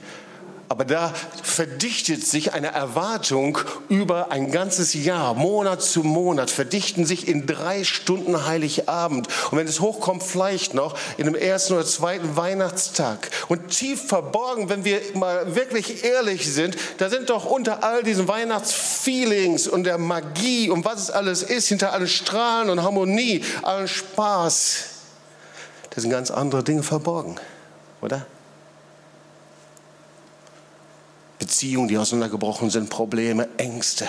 Aber 0.69 0.85
da 0.85 1.13
verdichtet 1.43 2.25
sich 2.25 2.53
eine 2.53 2.73
Erwartung 2.73 3.57
über 3.89 4.31
ein 4.31 4.51
ganzes 4.51 4.93
Jahr, 4.93 5.33
Monat 5.33 5.81
zu 5.81 6.03
Monat, 6.03 6.49
verdichten 6.49 7.05
sich 7.05 7.27
in 7.27 7.45
drei 7.45 7.83
Stunden 7.83 8.45
Heiligabend. 8.45 9.27
Und 9.51 9.57
wenn 9.57 9.67
es 9.67 9.79
hochkommt, 9.79 10.23
vielleicht 10.23 10.73
noch 10.73 10.97
in 11.17 11.25
dem 11.25 11.35
ersten 11.35 11.73
oder 11.73 11.85
zweiten 11.85 12.35
Weihnachtstag. 12.35 13.29
Und 13.49 13.69
tief 13.69 14.07
verborgen, 14.07 14.69
wenn 14.69 14.85
wir 14.85 15.01
mal 15.13 15.55
wirklich 15.55 16.03
ehrlich 16.03 16.51
sind, 16.51 16.77
da 16.97 17.09
sind 17.09 17.29
doch 17.29 17.45
unter 17.45 17.83
all 17.83 18.03
diesen 18.03 18.27
Weihnachtsfeelings 18.27 19.67
und 19.67 19.83
der 19.85 19.97
Magie 19.97 20.69
und 20.69 20.85
was 20.85 21.03
es 21.03 21.11
alles 21.11 21.43
ist, 21.43 21.67
hinter 21.67 21.91
allen 21.93 22.07
Strahlen 22.07 22.69
und 22.69 22.83
Harmonie, 22.83 23.43
allen 23.63 23.87
Spaß, 23.87 24.79
da 25.89 26.01
sind 26.01 26.09
ganz 26.11 26.31
andere 26.31 26.63
Dinge 26.63 26.83
verborgen 26.83 27.37
oder? 28.07 28.25
Beziehungen, 31.39 31.89
die 31.89 31.97
auseinandergebrochen 31.97 32.69
sind, 32.69 32.89
Probleme, 32.89 33.49
Ängste, 33.57 34.07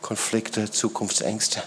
Konflikte, 0.00 0.70
Zukunftsängste. 0.70 1.62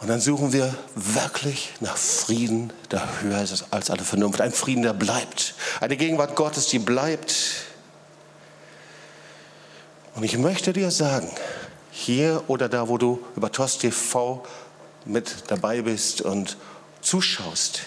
Und 0.00 0.08
dann 0.08 0.20
suchen 0.20 0.52
wir 0.52 0.74
wirklich 0.94 1.74
nach 1.80 1.96
Frieden, 1.96 2.72
der 2.90 3.22
höher 3.22 3.40
ist 3.42 3.66
als 3.70 3.90
alle 3.90 4.02
Vernunft. 4.02 4.40
Ein 4.40 4.52
Frieden, 4.52 4.82
der 4.82 4.94
bleibt. 4.94 5.54
Eine 5.80 5.96
Gegenwart 5.96 6.34
Gottes, 6.34 6.66
die 6.66 6.78
bleibt. 6.80 7.66
Und 10.16 10.24
ich 10.24 10.38
möchte 10.38 10.72
dir 10.72 10.90
sagen, 10.90 11.30
hier 11.92 12.42
oder 12.48 12.68
da, 12.68 12.88
wo 12.88 12.98
du 12.98 13.24
über 13.36 13.52
TOS 13.52 13.78
TV 13.78 14.44
mit 15.04 15.44
dabei 15.48 15.82
bist 15.82 16.20
und 16.20 16.56
zuschaust, 17.00 17.82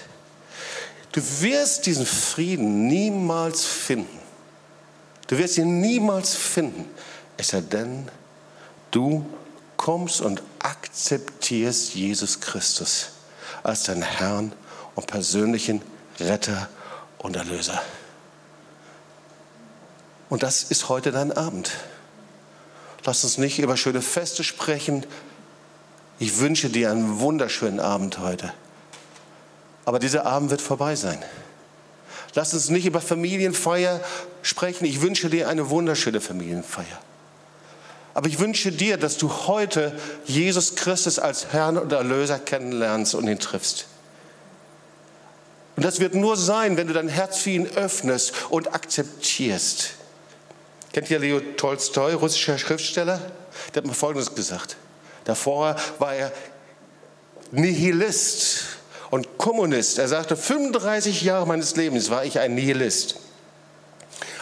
Du 1.13 1.21
wirst 1.41 1.85
diesen 1.85 2.07
Frieden 2.07 2.87
niemals 2.87 3.63
finden. 3.65 4.19
Du 5.27 5.37
wirst 5.37 5.57
ihn 5.57 5.79
niemals 5.79 6.35
finden, 6.35 6.85
es 7.37 7.49
sei 7.49 7.61
denn, 7.61 8.09
du 8.91 9.25
kommst 9.77 10.21
und 10.21 10.43
akzeptierst 10.59 11.93
Jesus 11.93 12.41
Christus 12.41 13.11
als 13.61 13.83
deinen 13.83 14.01
Herrn 14.01 14.51
und 14.95 15.07
persönlichen 15.07 15.81
Retter 16.19 16.67
und 17.19 17.35
Erlöser. 17.35 17.81
Und 20.29 20.43
das 20.43 20.63
ist 20.63 20.89
heute 20.89 21.11
dein 21.11 21.31
Abend. 21.31 21.71
Lass 23.05 23.23
uns 23.23 23.37
nicht 23.37 23.59
über 23.59 23.77
schöne 23.77 24.01
Feste 24.01 24.43
sprechen. 24.43 25.05
Ich 26.17 26.39
wünsche 26.39 26.69
dir 26.69 26.91
einen 26.91 27.19
wunderschönen 27.19 27.79
Abend 27.79 28.19
heute. 28.19 28.51
Aber 29.85 29.99
dieser 29.99 30.25
Abend 30.25 30.49
wird 30.49 30.61
vorbei 30.61 30.95
sein. 30.95 31.23
Lass 32.35 32.53
uns 32.53 32.69
nicht 32.69 32.85
über 32.85 33.01
Familienfeier 33.01 34.01
sprechen. 34.41 34.85
Ich 34.85 35.01
wünsche 35.01 35.29
dir 35.29 35.49
eine 35.49 35.69
wunderschöne 35.69 36.21
Familienfeier. 36.21 36.99
Aber 38.15 38.27
ich 38.27 38.39
wünsche 38.39 38.71
dir, 38.71 38.97
dass 38.97 39.17
du 39.17 39.29
heute 39.47 39.97
Jesus 40.25 40.75
Christus 40.75 41.19
als 41.19 41.47
Herrn 41.51 41.77
und 41.77 41.91
Erlöser 41.91 42.39
kennenlernst 42.39 43.15
und 43.15 43.27
ihn 43.27 43.39
triffst. 43.39 43.87
Und 45.75 45.83
das 45.83 45.99
wird 45.99 46.13
nur 46.13 46.37
sein, 46.37 46.77
wenn 46.77 46.87
du 46.87 46.93
dein 46.93 47.09
Herz 47.09 47.39
für 47.39 47.49
ihn 47.49 47.67
öffnest 47.67 48.33
und 48.49 48.73
akzeptierst. 48.73 49.93
Kennt 50.91 51.09
ihr 51.09 51.17
Leo 51.17 51.39
Tolstoi, 51.39 52.13
russischer 52.13 52.59
Schriftsteller? 52.59 53.19
Der 53.73 53.81
hat 53.81 53.87
mir 53.87 53.95
Folgendes 53.95 54.35
gesagt. 54.35 54.77
Davor 55.25 55.75
war 55.97 56.13
er 56.13 56.31
Nihilist 57.51 58.77
und 59.13 59.37
Kommunist. 59.37 59.99
Er 59.99 60.07
sagte, 60.07 60.35
35 60.35 61.21
Jahre 61.21 61.45
meines 61.45 61.75
Lebens 61.75 62.09
war 62.09 62.25
ich 62.25 62.39
ein 62.39 62.55
Nihilist. 62.55 63.17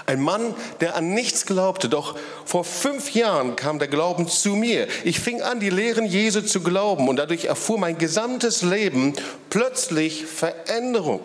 Ein 0.05 0.21
Mann, 0.21 0.55
der 0.79 0.95
an 0.95 1.13
nichts 1.13 1.45
glaubte. 1.45 1.89
Doch 1.89 2.17
vor 2.45 2.63
fünf 2.63 3.13
Jahren 3.13 3.57
kam 3.57 3.79
der 3.79 3.89
Glauben 3.89 4.29
zu 4.29 4.55
mir. 4.55 4.87
Ich 5.03 5.19
fing 5.19 5.41
an, 5.41 5.59
die 5.59 5.69
Lehren 5.69 6.05
Jesu 6.05 6.39
zu 6.39 6.61
glauben 6.61 7.09
und 7.09 7.17
dadurch 7.17 7.43
erfuhr 7.43 7.77
mein 7.79 7.97
gesamtes 7.97 8.61
Leben 8.61 9.13
plötzlich 9.49 10.25
Veränderung. 10.25 11.23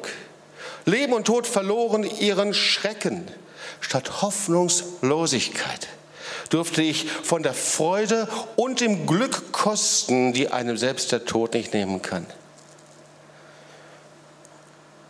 Leben 0.85 1.12
und 1.12 1.28
Tod 1.28 1.46
verloren 1.46 2.02
ihren 2.18 2.52
Schrecken. 2.52 3.28
Statt 3.80 4.22
Hoffnungslosigkeit 4.22 5.87
durfte 6.50 6.82
ich 6.82 7.09
von 7.22 7.44
der 7.44 7.54
Freude 7.54 8.26
und 8.56 8.80
dem 8.80 9.06
Glück 9.06 9.52
kosten, 9.52 10.32
die 10.32 10.48
einem 10.48 10.76
selbst 10.76 11.12
der 11.12 11.24
Tod 11.26 11.54
nicht 11.54 11.74
nehmen 11.74 12.02
kann. 12.02 12.26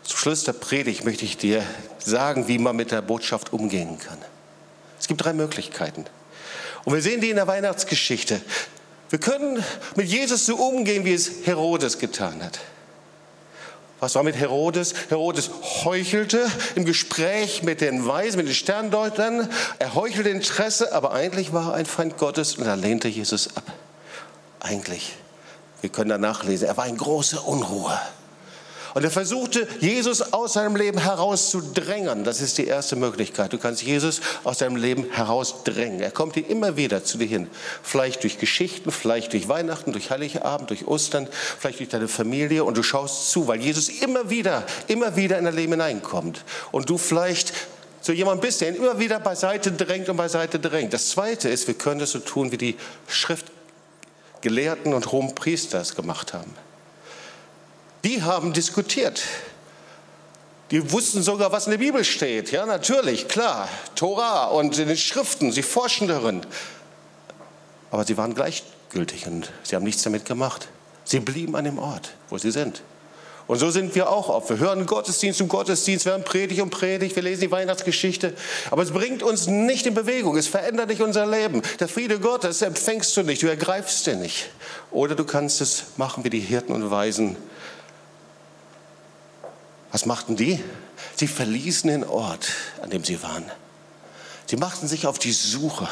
Zum 0.06 0.18
Schluss 0.18 0.44
der 0.44 0.52
Predigt 0.52 1.04
möchte 1.04 1.24
ich 1.24 1.36
dir 1.36 1.64
sagen, 1.98 2.46
wie 2.46 2.58
man 2.58 2.76
mit 2.76 2.92
der 2.92 3.02
Botschaft 3.02 3.52
umgehen 3.52 3.98
kann. 3.98 4.18
Es 5.00 5.08
gibt 5.08 5.24
drei 5.24 5.32
Möglichkeiten. 5.32 6.04
Und 6.84 6.94
wir 6.94 7.02
sehen 7.02 7.20
die 7.20 7.30
in 7.30 7.36
der 7.36 7.48
Weihnachtsgeschichte. 7.48 8.40
Wir 9.10 9.18
können 9.18 9.62
mit 9.96 10.06
Jesus 10.06 10.46
so 10.46 10.56
umgehen, 10.56 11.04
wie 11.04 11.12
es 11.12 11.44
Herodes 11.44 11.98
getan 11.98 12.42
hat. 12.42 12.60
Was 13.98 14.14
war 14.14 14.22
mit 14.22 14.36
Herodes? 14.36 14.94
Herodes 15.08 15.50
heuchelte 15.84 16.46
im 16.76 16.84
Gespräch 16.84 17.62
mit 17.62 17.80
den 17.80 18.06
Weisen, 18.06 18.36
mit 18.36 18.46
den 18.46 18.54
Sterndeutern. 18.54 19.48
Er 19.78 19.94
heuchelte 19.94 20.28
Interesse, 20.28 20.92
aber 20.92 21.12
eigentlich 21.12 21.52
war 21.52 21.70
er 21.70 21.74
ein 21.74 21.86
Feind 21.86 22.16
Gottes 22.18 22.56
und 22.56 22.66
er 22.66 22.76
lehnte 22.76 23.08
Jesus 23.08 23.56
ab. 23.56 23.64
Eigentlich. 24.60 25.14
Wir 25.80 25.90
können 25.90 26.10
da 26.10 26.18
nachlesen. 26.18 26.68
Er 26.68 26.76
war 26.76 26.86
in 26.86 26.96
großer 26.96 27.46
Unruhe. 27.46 27.98
Und 28.96 29.04
er 29.04 29.10
versuchte, 29.10 29.68
Jesus 29.78 30.32
aus 30.32 30.54
seinem 30.54 30.74
Leben 30.74 30.96
herauszudrängen. 30.96 32.24
Das 32.24 32.40
ist 32.40 32.56
die 32.56 32.66
erste 32.66 32.96
Möglichkeit. 32.96 33.52
Du 33.52 33.58
kannst 33.58 33.82
Jesus 33.82 34.22
aus 34.42 34.56
deinem 34.56 34.76
Leben 34.76 35.10
herausdrängen. 35.10 36.00
Er 36.00 36.10
kommt 36.10 36.34
dir 36.34 36.48
immer 36.48 36.78
wieder 36.78 37.04
zu 37.04 37.18
dir 37.18 37.26
hin. 37.26 37.46
Vielleicht 37.82 38.22
durch 38.22 38.38
Geschichten, 38.38 38.90
vielleicht 38.90 39.34
durch 39.34 39.50
Weihnachten, 39.50 39.92
durch 39.92 40.08
Heiligabend, 40.08 40.70
durch 40.70 40.86
Ostern, 40.86 41.28
vielleicht 41.58 41.80
durch 41.80 41.90
deine 41.90 42.08
Familie. 42.08 42.64
Und 42.64 42.78
du 42.78 42.82
schaust 42.82 43.30
zu, 43.30 43.46
weil 43.48 43.60
Jesus 43.60 43.90
immer 43.90 44.30
wieder, 44.30 44.64
immer 44.86 45.14
wieder 45.14 45.36
in 45.36 45.44
dein 45.44 45.54
Leben 45.54 45.72
hineinkommt. 45.72 46.42
Und 46.72 46.88
du 46.88 46.96
vielleicht 46.96 47.52
so 48.00 48.12
jemand 48.12 48.40
bist, 48.40 48.62
der 48.62 48.70
ihn 48.70 48.76
immer 48.76 48.98
wieder 48.98 49.20
beiseite 49.20 49.72
drängt 49.72 50.08
und 50.08 50.16
beiseite 50.16 50.58
drängt. 50.58 50.94
Das 50.94 51.10
Zweite 51.10 51.50
ist, 51.50 51.66
wir 51.66 51.74
können 51.74 52.00
das 52.00 52.12
so 52.12 52.18
tun, 52.20 52.50
wie 52.50 52.56
die 52.56 52.76
Schriftgelehrten 53.08 54.94
und 54.94 55.12
hohen 55.12 55.34
Priester 55.34 55.82
es 55.82 55.94
gemacht 55.94 56.32
haben. 56.32 56.65
Die 58.06 58.22
haben 58.22 58.52
diskutiert. 58.52 59.20
Die 60.70 60.92
wussten 60.92 61.24
sogar, 61.24 61.50
was 61.50 61.66
in 61.66 61.72
der 61.72 61.78
Bibel 61.78 62.04
steht. 62.04 62.52
Ja, 62.52 62.64
natürlich, 62.64 63.26
klar. 63.26 63.68
Tora 63.96 64.44
und 64.44 64.78
in 64.78 64.86
den 64.86 64.96
Schriften, 64.96 65.50
sie 65.50 65.62
forschen 65.62 66.06
darin. 66.06 66.42
Aber 67.90 68.04
sie 68.04 68.16
waren 68.16 68.32
gleichgültig 68.32 69.26
und 69.26 69.50
sie 69.64 69.74
haben 69.74 69.82
nichts 69.82 70.04
damit 70.04 70.24
gemacht. 70.24 70.68
Sie 71.02 71.18
blieben 71.18 71.56
an 71.56 71.64
dem 71.64 71.80
Ort, 71.80 72.14
wo 72.30 72.38
sie 72.38 72.52
sind. 72.52 72.82
Und 73.48 73.58
so 73.58 73.70
sind 73.70 73.96
wir 73.96 74.08
auch 74.08 74.28
oft. 74.28 74.50
Wir 74.50 74.58
hören 74.58 74.86
Gottesdienst 74.86 75.40
um 75.40 75.48
Gottesdienst, 75.48 76.04
wir 76.04 76.12
hören 76.12 76.24
Predigt 76.24 76.60
um 76.60 76.70
Predigt, 76.70 77.16
wir 77.16 77.24
lesen 77.24 77.40
die 77.40 77.50
Weihnachtsgeschichte. 77.50 78.34
Aber 78.70 78.84
es 78.84 78.92
bringt 78.92 79.24
uns 79.24 79.48
nicht 79.48 79.84
in 79.84 79.94
Bewegung, 79.94 80.36
es 80.36 80.46
verändert 80.46 80.90
nicht 80.90 81.00
unser 81.00 81.26
Leben. 81.26 81.60
Der 81.80 81.88
Friede 81.88 82.20
Gottes 82.20 82.62
empfängst 82.62 83.16
du 83.16 83.24
nicht, 83.24 83.42
du 83.42 83.48
ergreifst 83.48 84.06
den 84.06 84.20
nicht. 84.20 84.48
Oder 84.92 85.16
du 85.16 85.24
kannst 85.24 85.60
es 85.60 85.86
machen 85.96 86.22
wie 86.22 86.30
die 86.30 86.38
Hirten 86.38 86.72
und 86.72 86.88
Weisen. 86.88 87.36
Was 89.96 90.04
machten 90.04 90.36
die? 90.36 90.62
Sie 91.14 91.26
verließen 91.26 91.88
den 91.88 92.04
Ort, 92.04 92.48
an 92.82 92.90
dem 92.90 93.02
sie 93.02 93.22
waren. 93.22 93.50
Sie 94.44 94.56
machten 94.56 94.88
sich 94.88 95.06
auf 95.06 95.18
die 95.18 95.32
Suche. 95.32 95.88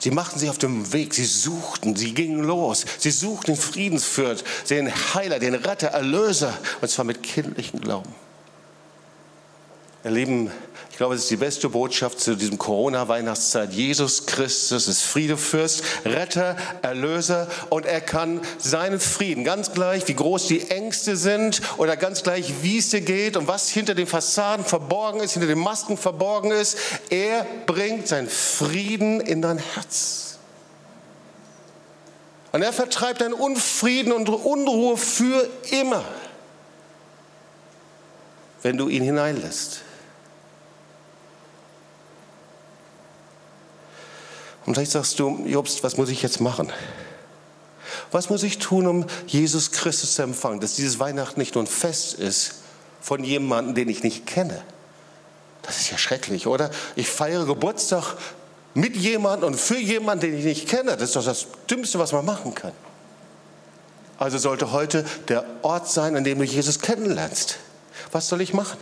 Sie 0.00 0.10
machten 0.10 0.40
sich 0.40 0.50
auf 0.50 0.58
den 0.58 0.92
Weg, 0.92 1.14
sie 1.14 1.24
suchten, 1.24 1.94
sie 1.94 2.12
gingen 2.12 2.42
los. 2.42 2.84
Sie 2.98 3.12
suchten 3.12 3.52
den 3.52 3.56
Friedensfürth, 3.56 4.42
den 4.68 4.92
Heiler, 5.14 5.38
den 5.38 5.54
Retter, 5.54 5.90
Erlöser, 5.90 6.58
und 6.80 6.88
zwar 6.90 7.04
mit 7.04 7.22
kindlichem 7.22 7.80
Glauben. 7.80 8.12
Ihr 10.02 10.10
Lieben, 10.10 10.50
ich 10.94 10.98
glaube, 10.98 11.16
es 11.16 11.22
ist 11.22 11.30
die 11.32 11.36
beste 11.36 11.68
Botschaft 11.68 12.20
zu 12.20 12.36
diesem 12.36 12.56
Corona-Weihnachtszeit. 12.56 13.72
Jesus 13.72 14.26
Christus 14.26 14.86
ist 14.86 15.02
Friedefürst, 15.02 15.82
Retter, 16.04 16.56
Erlöser 16.82 17.48
und 17.68 17.84
er 17.84 18.00
kann 18.00 18.40
seinen 18.58 19.00
Frieden, 19.00 19.42
ganz 19.42 19.72
gleich 19.72 20.06
wie 20.06 20.14
groß 20.14 20.46
die 20.46 20.70
Ängste 20.70 21.16
sind 21.16 21.62
oder 21.78 21.96
ganz 21.96 22.22
gleich 22.22 22.62
wie 22.62 22.78
es 22.78 22.90
dir 22.90 23.00
geht 23.00 23.36
und 23.36 23.48
was 23.48 23.70
hinter 23.70 23.96
den 23.96 24.06
Fassaden 24.06 24.64
verborgen 24.64 25.18
ist, 25.18 25.32
hinter 25.32 25.48
den 25.48 25.58
Masken 25.58 25.96
verborgen 25.96 26.52
ist, 26.52 26.78
er 27.10 27.44
bringt 27.66 28.06
seinen 28.06 28.28
Frieden 28.28 29.20
in 29.20 29.42
dein 29.42 29.58
Herz. 29.58 30.38
Und 32.52 32.62
er 32.62 32.72
vertreibt 32.72 33.20
deinen 33.20 33.34
Unfrieden 33.34 34.12
und 34.12 34.28
Unruhe 34.28 34.96
für 34.96 35.50
immer, 35.72 36.04
wenn 38.62 38.76
du 38.76 38.88
ihn 38.88 39.02
hineinlässt. 39.02 39.83
Und 44.66 44.74
vielleicht 44.74 44.92
sagst 44.92 45.18
du, 45.18 45.44
Jobst, 45.46 45.82
was 45.82 45.96
muss 45.96 46.08
ich 46.08 46.22
jetzt 46.22 46.40
machen? 46.40 46.72
Was 48.10 48.30
muss 48.30 48.42
ich 48.42 48.58
tun, 48.58 48.86
um 48.86 49.06
Jesus 49.26 49.72
Christus 49.72 50.14
zu 50.14 50.22
empfangen? 50.22 50.60
Dass 50.60 50.74
dieses 50.74 50.98
Weihnachten 50.98 51.38
nicht 51.38 51.54
nur 51.54 51.64
ein 51.64 51.68
Fest 51.68 52.14
ist 52.14 52.56
von 53.00 53.22
jemandem, 53.22 53.74
den 53.74 53.88
ich 53.88 54.02
nicht 54.02 54.26
kenne. 54.26 54.62
Das 55.62 55.78
ist 55.78 55.90
ja 55.90 55.98
schrecklich, 55.98 56.46
oder? 56.46 56.70
Ich 56.96 57.08
feiere 57.08 57.44
Geburtstag 57.44 58.16
mit 58.74 58.96
jemandem 58.96 59.48
und 59.48 59.56
für 59.56 59.78
jemanden, 59.78 60.22
den 60.22 60.38
ich 60.38 60.44
nicht 60.44 60.68
kenne. 60.68 60.92
Das 60.92 61.10
ist 61.10 61.16
doch 61.16 61.24
das 61.24 61.46
Dümmste, 61.70 61.98
was 61.98 62.12
man 62.12 62.24
machen 62.24 62.54
kann. 62.54 62.72
Also 64.18 64.38
sollte 64.38 64.72
heute 64.72 65.04
der 65.28 65.44
Ort 65.62 65.88
sein, 65.90 66.16
an 66.16 66.24
dem 66.24 66.38
du 66.38 66.44
Jesus 66.44 66.80
kennenlernst. 66.80 67.58
Was 68.12 68.28
soll 68.28 68.40
ich 68.40 68.54
machen? 68.54 68.78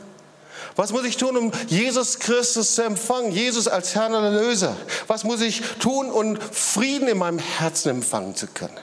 Was 0.76 0.92
muss 0.92 1.04
ich 1.04 1.16
tun, 1.16 1.37
um 1.37 1.52
Jesus 1.66 2.18
Christus 2.18 2.74
zu 2.74 2.82
empfangen? 2.82 3.32
Jesus 3.32 3.68
als 3.68 3.94
Herrn 3.94 4.14
und 4.14 4.24
Erlöser. 4.24 4.76
Was 5.06 5.24
muss 5.24 5.40
ich 5.40 5.62
tun, 5.80 6.11
um 6.11 6.37
Frieden 6.40 7.08
in 7.08 7.18
meinem 7.18 7.38
Herzen 7.38 7.90
empfangen 7.90 8.35
zu 8.35 8.46
können? 8.46 8.78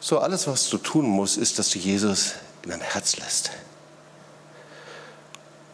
So, 0.00 0.18
alles, 0.18 0.46
was 0.46 0.68
du 0.68 0.78
tun 0.78 1.06
musst, 1.06 1.36
ist, 1.36 1.58
dass 1.58 1.70
du 1.70 1.78
Jesus 1.78 2.32
in 2.62 2.70
dein 2.70 2.80
Herz 2.80 3.16
lässt. 3.16 3.50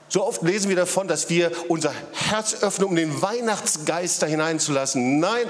So 0.09 0.25
oft 0.25 0.43
lesen 0.43 0.69
wir 0.69 0.77
davon, 0.77 1.09
dass 1.09 1.29
wir 1.29 1.53
unser 1.69 1.93
Herz 2.13 2.63
öffnen, 2.63 2.89
um 2.89 2.97
den 2.97 3.23
Weihnachtsgeist 3.23 4.23
da 4.23 4.27
hineinzulassen. 4.27 5.19
Nein, 5.19 5.47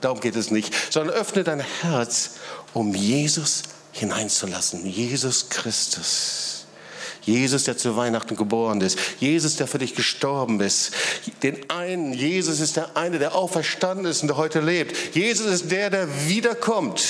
darum 0.00 0.20
geht 0.20 0.36
es 0.36 0.50
nicht, 0.50 0.74
sondern 0.92 1.14
öffne 1.14 1.44
dein 1.44 1.60
Herz, 1.60 2.30
um 2.72 2.94
Jesus 2.94 3.62
hineinzulassen. 3.92 4.84
Jesus 4.84 5.48
Christus. 5.48 6.63
Jesus, 7.26 7.64
der 7.64 7.76
zu 7.76 7.96
Weihnachten 7.96 8.36
geboren 8.36 8.80
ist. 8.80 8.98
Jesus, 9.18 9.56
der 9.56 9.66
für 9.66 9.78
dich 9.78 9.94
gestorben 9.94 10.60
ist. 10.60 10.92
Den 11.42 11.70
einen, 11.70 12.12
Jesus 12.12 12.60
ist 12.60 12.76
der 12.76 12.96
eine, 12.96 13.18
der 13.18 13.34
auferstanden 13.34 14.06
ist 14.06 14.22
und 14.22 14.28
der 14.28 14.36
heute 14.36 14.60
lebt. 14.60 15.14
Jesus 15.14 15.46
ist 15.46 15.70
der, 15.70 15.90
der 15.90 16.28
wiederkommt. 16.28 17.02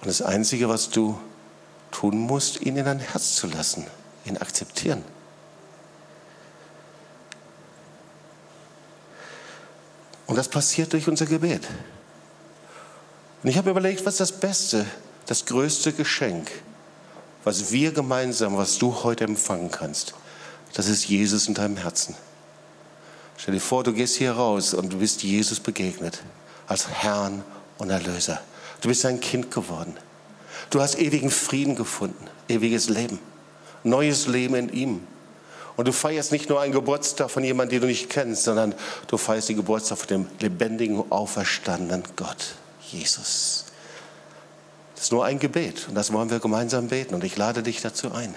Und 0.00 0.06
das 0.06 0.22
Einzige, 0.22 0.68
was 0.68 0.90
du 0.90 1.18
tun 1.90 2.18
musst, 2.18 2.62
ihn 2.62 2.76
in 2.76 2.84
dein 2.84 3.00
Herz 3.00 3.34
zu 3.34 3.46
lassen, 3.48 3.86
ihn 4.24 4.36
akzeptieren. 4.36 5.04
Und 10.26 10.36
das 10.36 10.48
passiert 10.48 10.92
durch 10.92 11.08
unser 11.08 11.26
Gebet. 11.26 11.66
Und 13.42 13.50
ich 13.50 13.58
habe 13.58 13.70
überlegt, 13.70 14.06
was 14.06 14.14
ist 14.14 14.20
das 14.20 14.32
Beste, 14.32 14.86
das 15.26 15.44
größte 15.44 15.92
Geschenk, 15.92 16.50
was 17.44 17.72
wir 17.72 17.92
gemeinsam, 17.92 18.56
was 18.56 18.78
du 18.78 19.02
heute 19.02 19.24
empfangen 19.24 19.70
kannst, 19.70 20.14
das 20.74 20.88
ist 20.88 21.08
Jesus 21.08 21.48
in 21.48 21.54
deinem 21.54 21.76
Herzen. 21.76 22.14
Stell 23.36 23.54
dir 23.54 23.60
vor, 23.60 23.82
du 23.82 23.92
gehst 23.92 24.16
hier 24.16 24.32
raus 24.32 24.74
und 24.74 24.92
du 24.92 24.98
bist 24.98 25.22
Jesus 25.22 25.60
begegnet 25.60 26.22
als 26.66 26.88
Herrn 26.88 27.42
und 27.78 27.90
Erlöser. 27.90 28.40
Du 28.80 28.88
bist 28.88 29.04
ein 29.06 29.20
Kind 29.20 29.50
geworden. 29.50 29.96
Du 30.68 30.80
hast 30.80 30.98
ewigen 30.98 31.30
Frieden 31.30 31.74
gefunden, 31.74 32.28
ewiges 32.48 32.88
Leben, 32.88 33.18
neues 33.82 34.26
Leben 34.26 34.54
in 34.54 34.68
ihm. 34.72 35.06
Und 35.76 35.88
du 35.88 35.92
feierst 35.92 36.32
nicht 36.32 36.50
nur 36.50 36.60
einen 36.60 36.72
Geburtstag 36.72 37.30
von 37.30 37.42
jemandem, 37.42 37.76
den 37.76 37.80
du 37.82 37.86
nicht 37.86 38.10
kennst, 38.10 38.44
sondern 38.44 38.74
du 39.06 39.16
feierst 39.16 39.48
den 39.48 39.56
Geburtstag 39.56 39.98
von 39.98 40.08
dem 40.08 40.26
lebendigen, 40.40 41.10
auferstandenen 41.10 42.02
Gott, 42.16 42.54
Jesus. 42.92 43.64
Das 45.00 45.06
ist 45.06 45.12
nur 45.12 45.24
ein 45.24 45.38
Gebet 45.38 45.86
und 45.88 45.94
das 45.94 46.12
wollen 46.12 46.28
wir 46.28 46.40
gemeinsam 46.40 46.88
beten 46.88 47.14
und 47.14 47.24
ich 47.24 47.34
lade 47.38 47.62
dich 47.62 47.80
dazu 47.80 48.12
ein. 48.12 48.34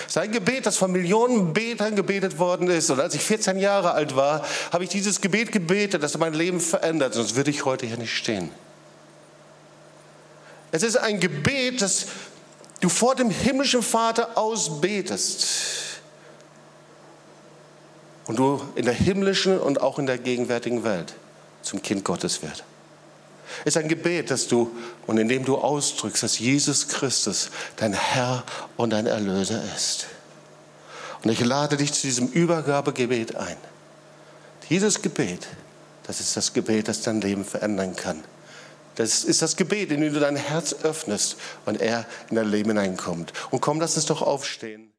Es 0.00 0.08
ist 0.08 0.18
ein 0.18 0.30
Gebet, 0.30 0.66
das 0.66 0.76
von 0.76 0.92
Millionen 0.92 1.54
Betern 1.54 1.96
gebetet 1.96 2.38
worden 2.38 2.68
ist. 2.68 2.90
Und 2.90 3.00
als 3.00 3.14
ich 3.14 3.22
14 3.22 3.58
Jahre 3.58 3.92
alt 3.92 4.14
war, 4.14 4.44
habe 4.70 4.84
ich 4.84 4.90
dieses 4.90 5.22
Gebet 5.22 5.50
gebetet, 5.50 6.02
das 6.02 6.18
mein 6.18 6.34
Leben 6.34 6.60
verändert, 6.60 7.14
sonst 7.14 7.36
würde 7.36 7.48
ich 7.48 7.64
heute 7.64 7.86
hier 7.86 7.96
nicht 7.96 8.14
stehen. 8.14 8.50
Es 10.72 10.82
ist 10.82 10.98
ein 10.98 11.20
Gebet, 11.20 11.80
das 11.80 12.04
du 12.80 12.90
vor 12.90 13.14
dem 13.14 13.30
himmlischen 13.30 13.82
Vater 13.82 14.36
ausbetest. 14.36 15.46
Und 18.26 18.38
du 18.38 18.60
in 18.74 18.84
der 18.84 18.92
himmlischen 18.92 19.58
und 19.58 19.80
auch 19.80 19.98
in 19.98 20.04
der 20.04 20.18
gegenwärtigen 20.18 20.84
Welt 20.84 21.14
zum 21.62 21.80
Kind 21.80 22.04
Gottes 22.04 22.42
wirst 22.42 22.62
ist 23.64 23.76
ein 23.76 23.88
Gebet, 23.88 24.30
das 24.30 24.48
du 24.48 24.70
und 25.06 25.18
in 25.18 25.28
dem 25.28 25.44
du 25.44 25.56
ausdrückst, 25.56 26.22
dass 26.22 26.38
Jesus 26.38 26.88
Christus 26.88 27.50
dein 27.76 27.92
Herr 27.92 28.44
und 28.76 28.90
dein 28.90 29.06
Erlöser 29.06 29.62
ist. 29.76 30.06
Und 31.22 31.30
ich 31.30 31.44
lade 31.44 31.76
dich 31.76 31.92
zu 31.92 32.06
diesem 32.06 32.28
Übergabegebet 32.28 33.36
ein. 33.36 33.56
Dieses 34.70 35.02
Gebet, 35.02 35.46
das 36.04 36.20
ist 36.20 36.36
das 36.36 36.52
Gebet, 36.52 36.88
das 36.88 37.02
dein 37.02 37.20
Leben 37.20 37.44
verändern 37.44 37.94
kann. 37.94 38.22
Das 38.96 39.24
ist 39.24 39.40
das 39.40 39.56
Gebet, 39.56 39.90
in 39.90 40.00
dem 40.00 40.12
du 40.12 40.20
dein 40.20 40.36
Herz 40.36 40.74
öffnest 40.82 41.36
und 41.64 41.80
er 41.80 42.06
in 42.28 42.36
dein 42.36 42.50
Leben 42.50 42.70
hineinkommt. 42.70 43.32
Und 43.50 43.60
komm, 43.60 43.80
lass 43.80 43.96
uns 43.96 44.06
doch 44.06 44.22
aufstehen. 44.22 44.91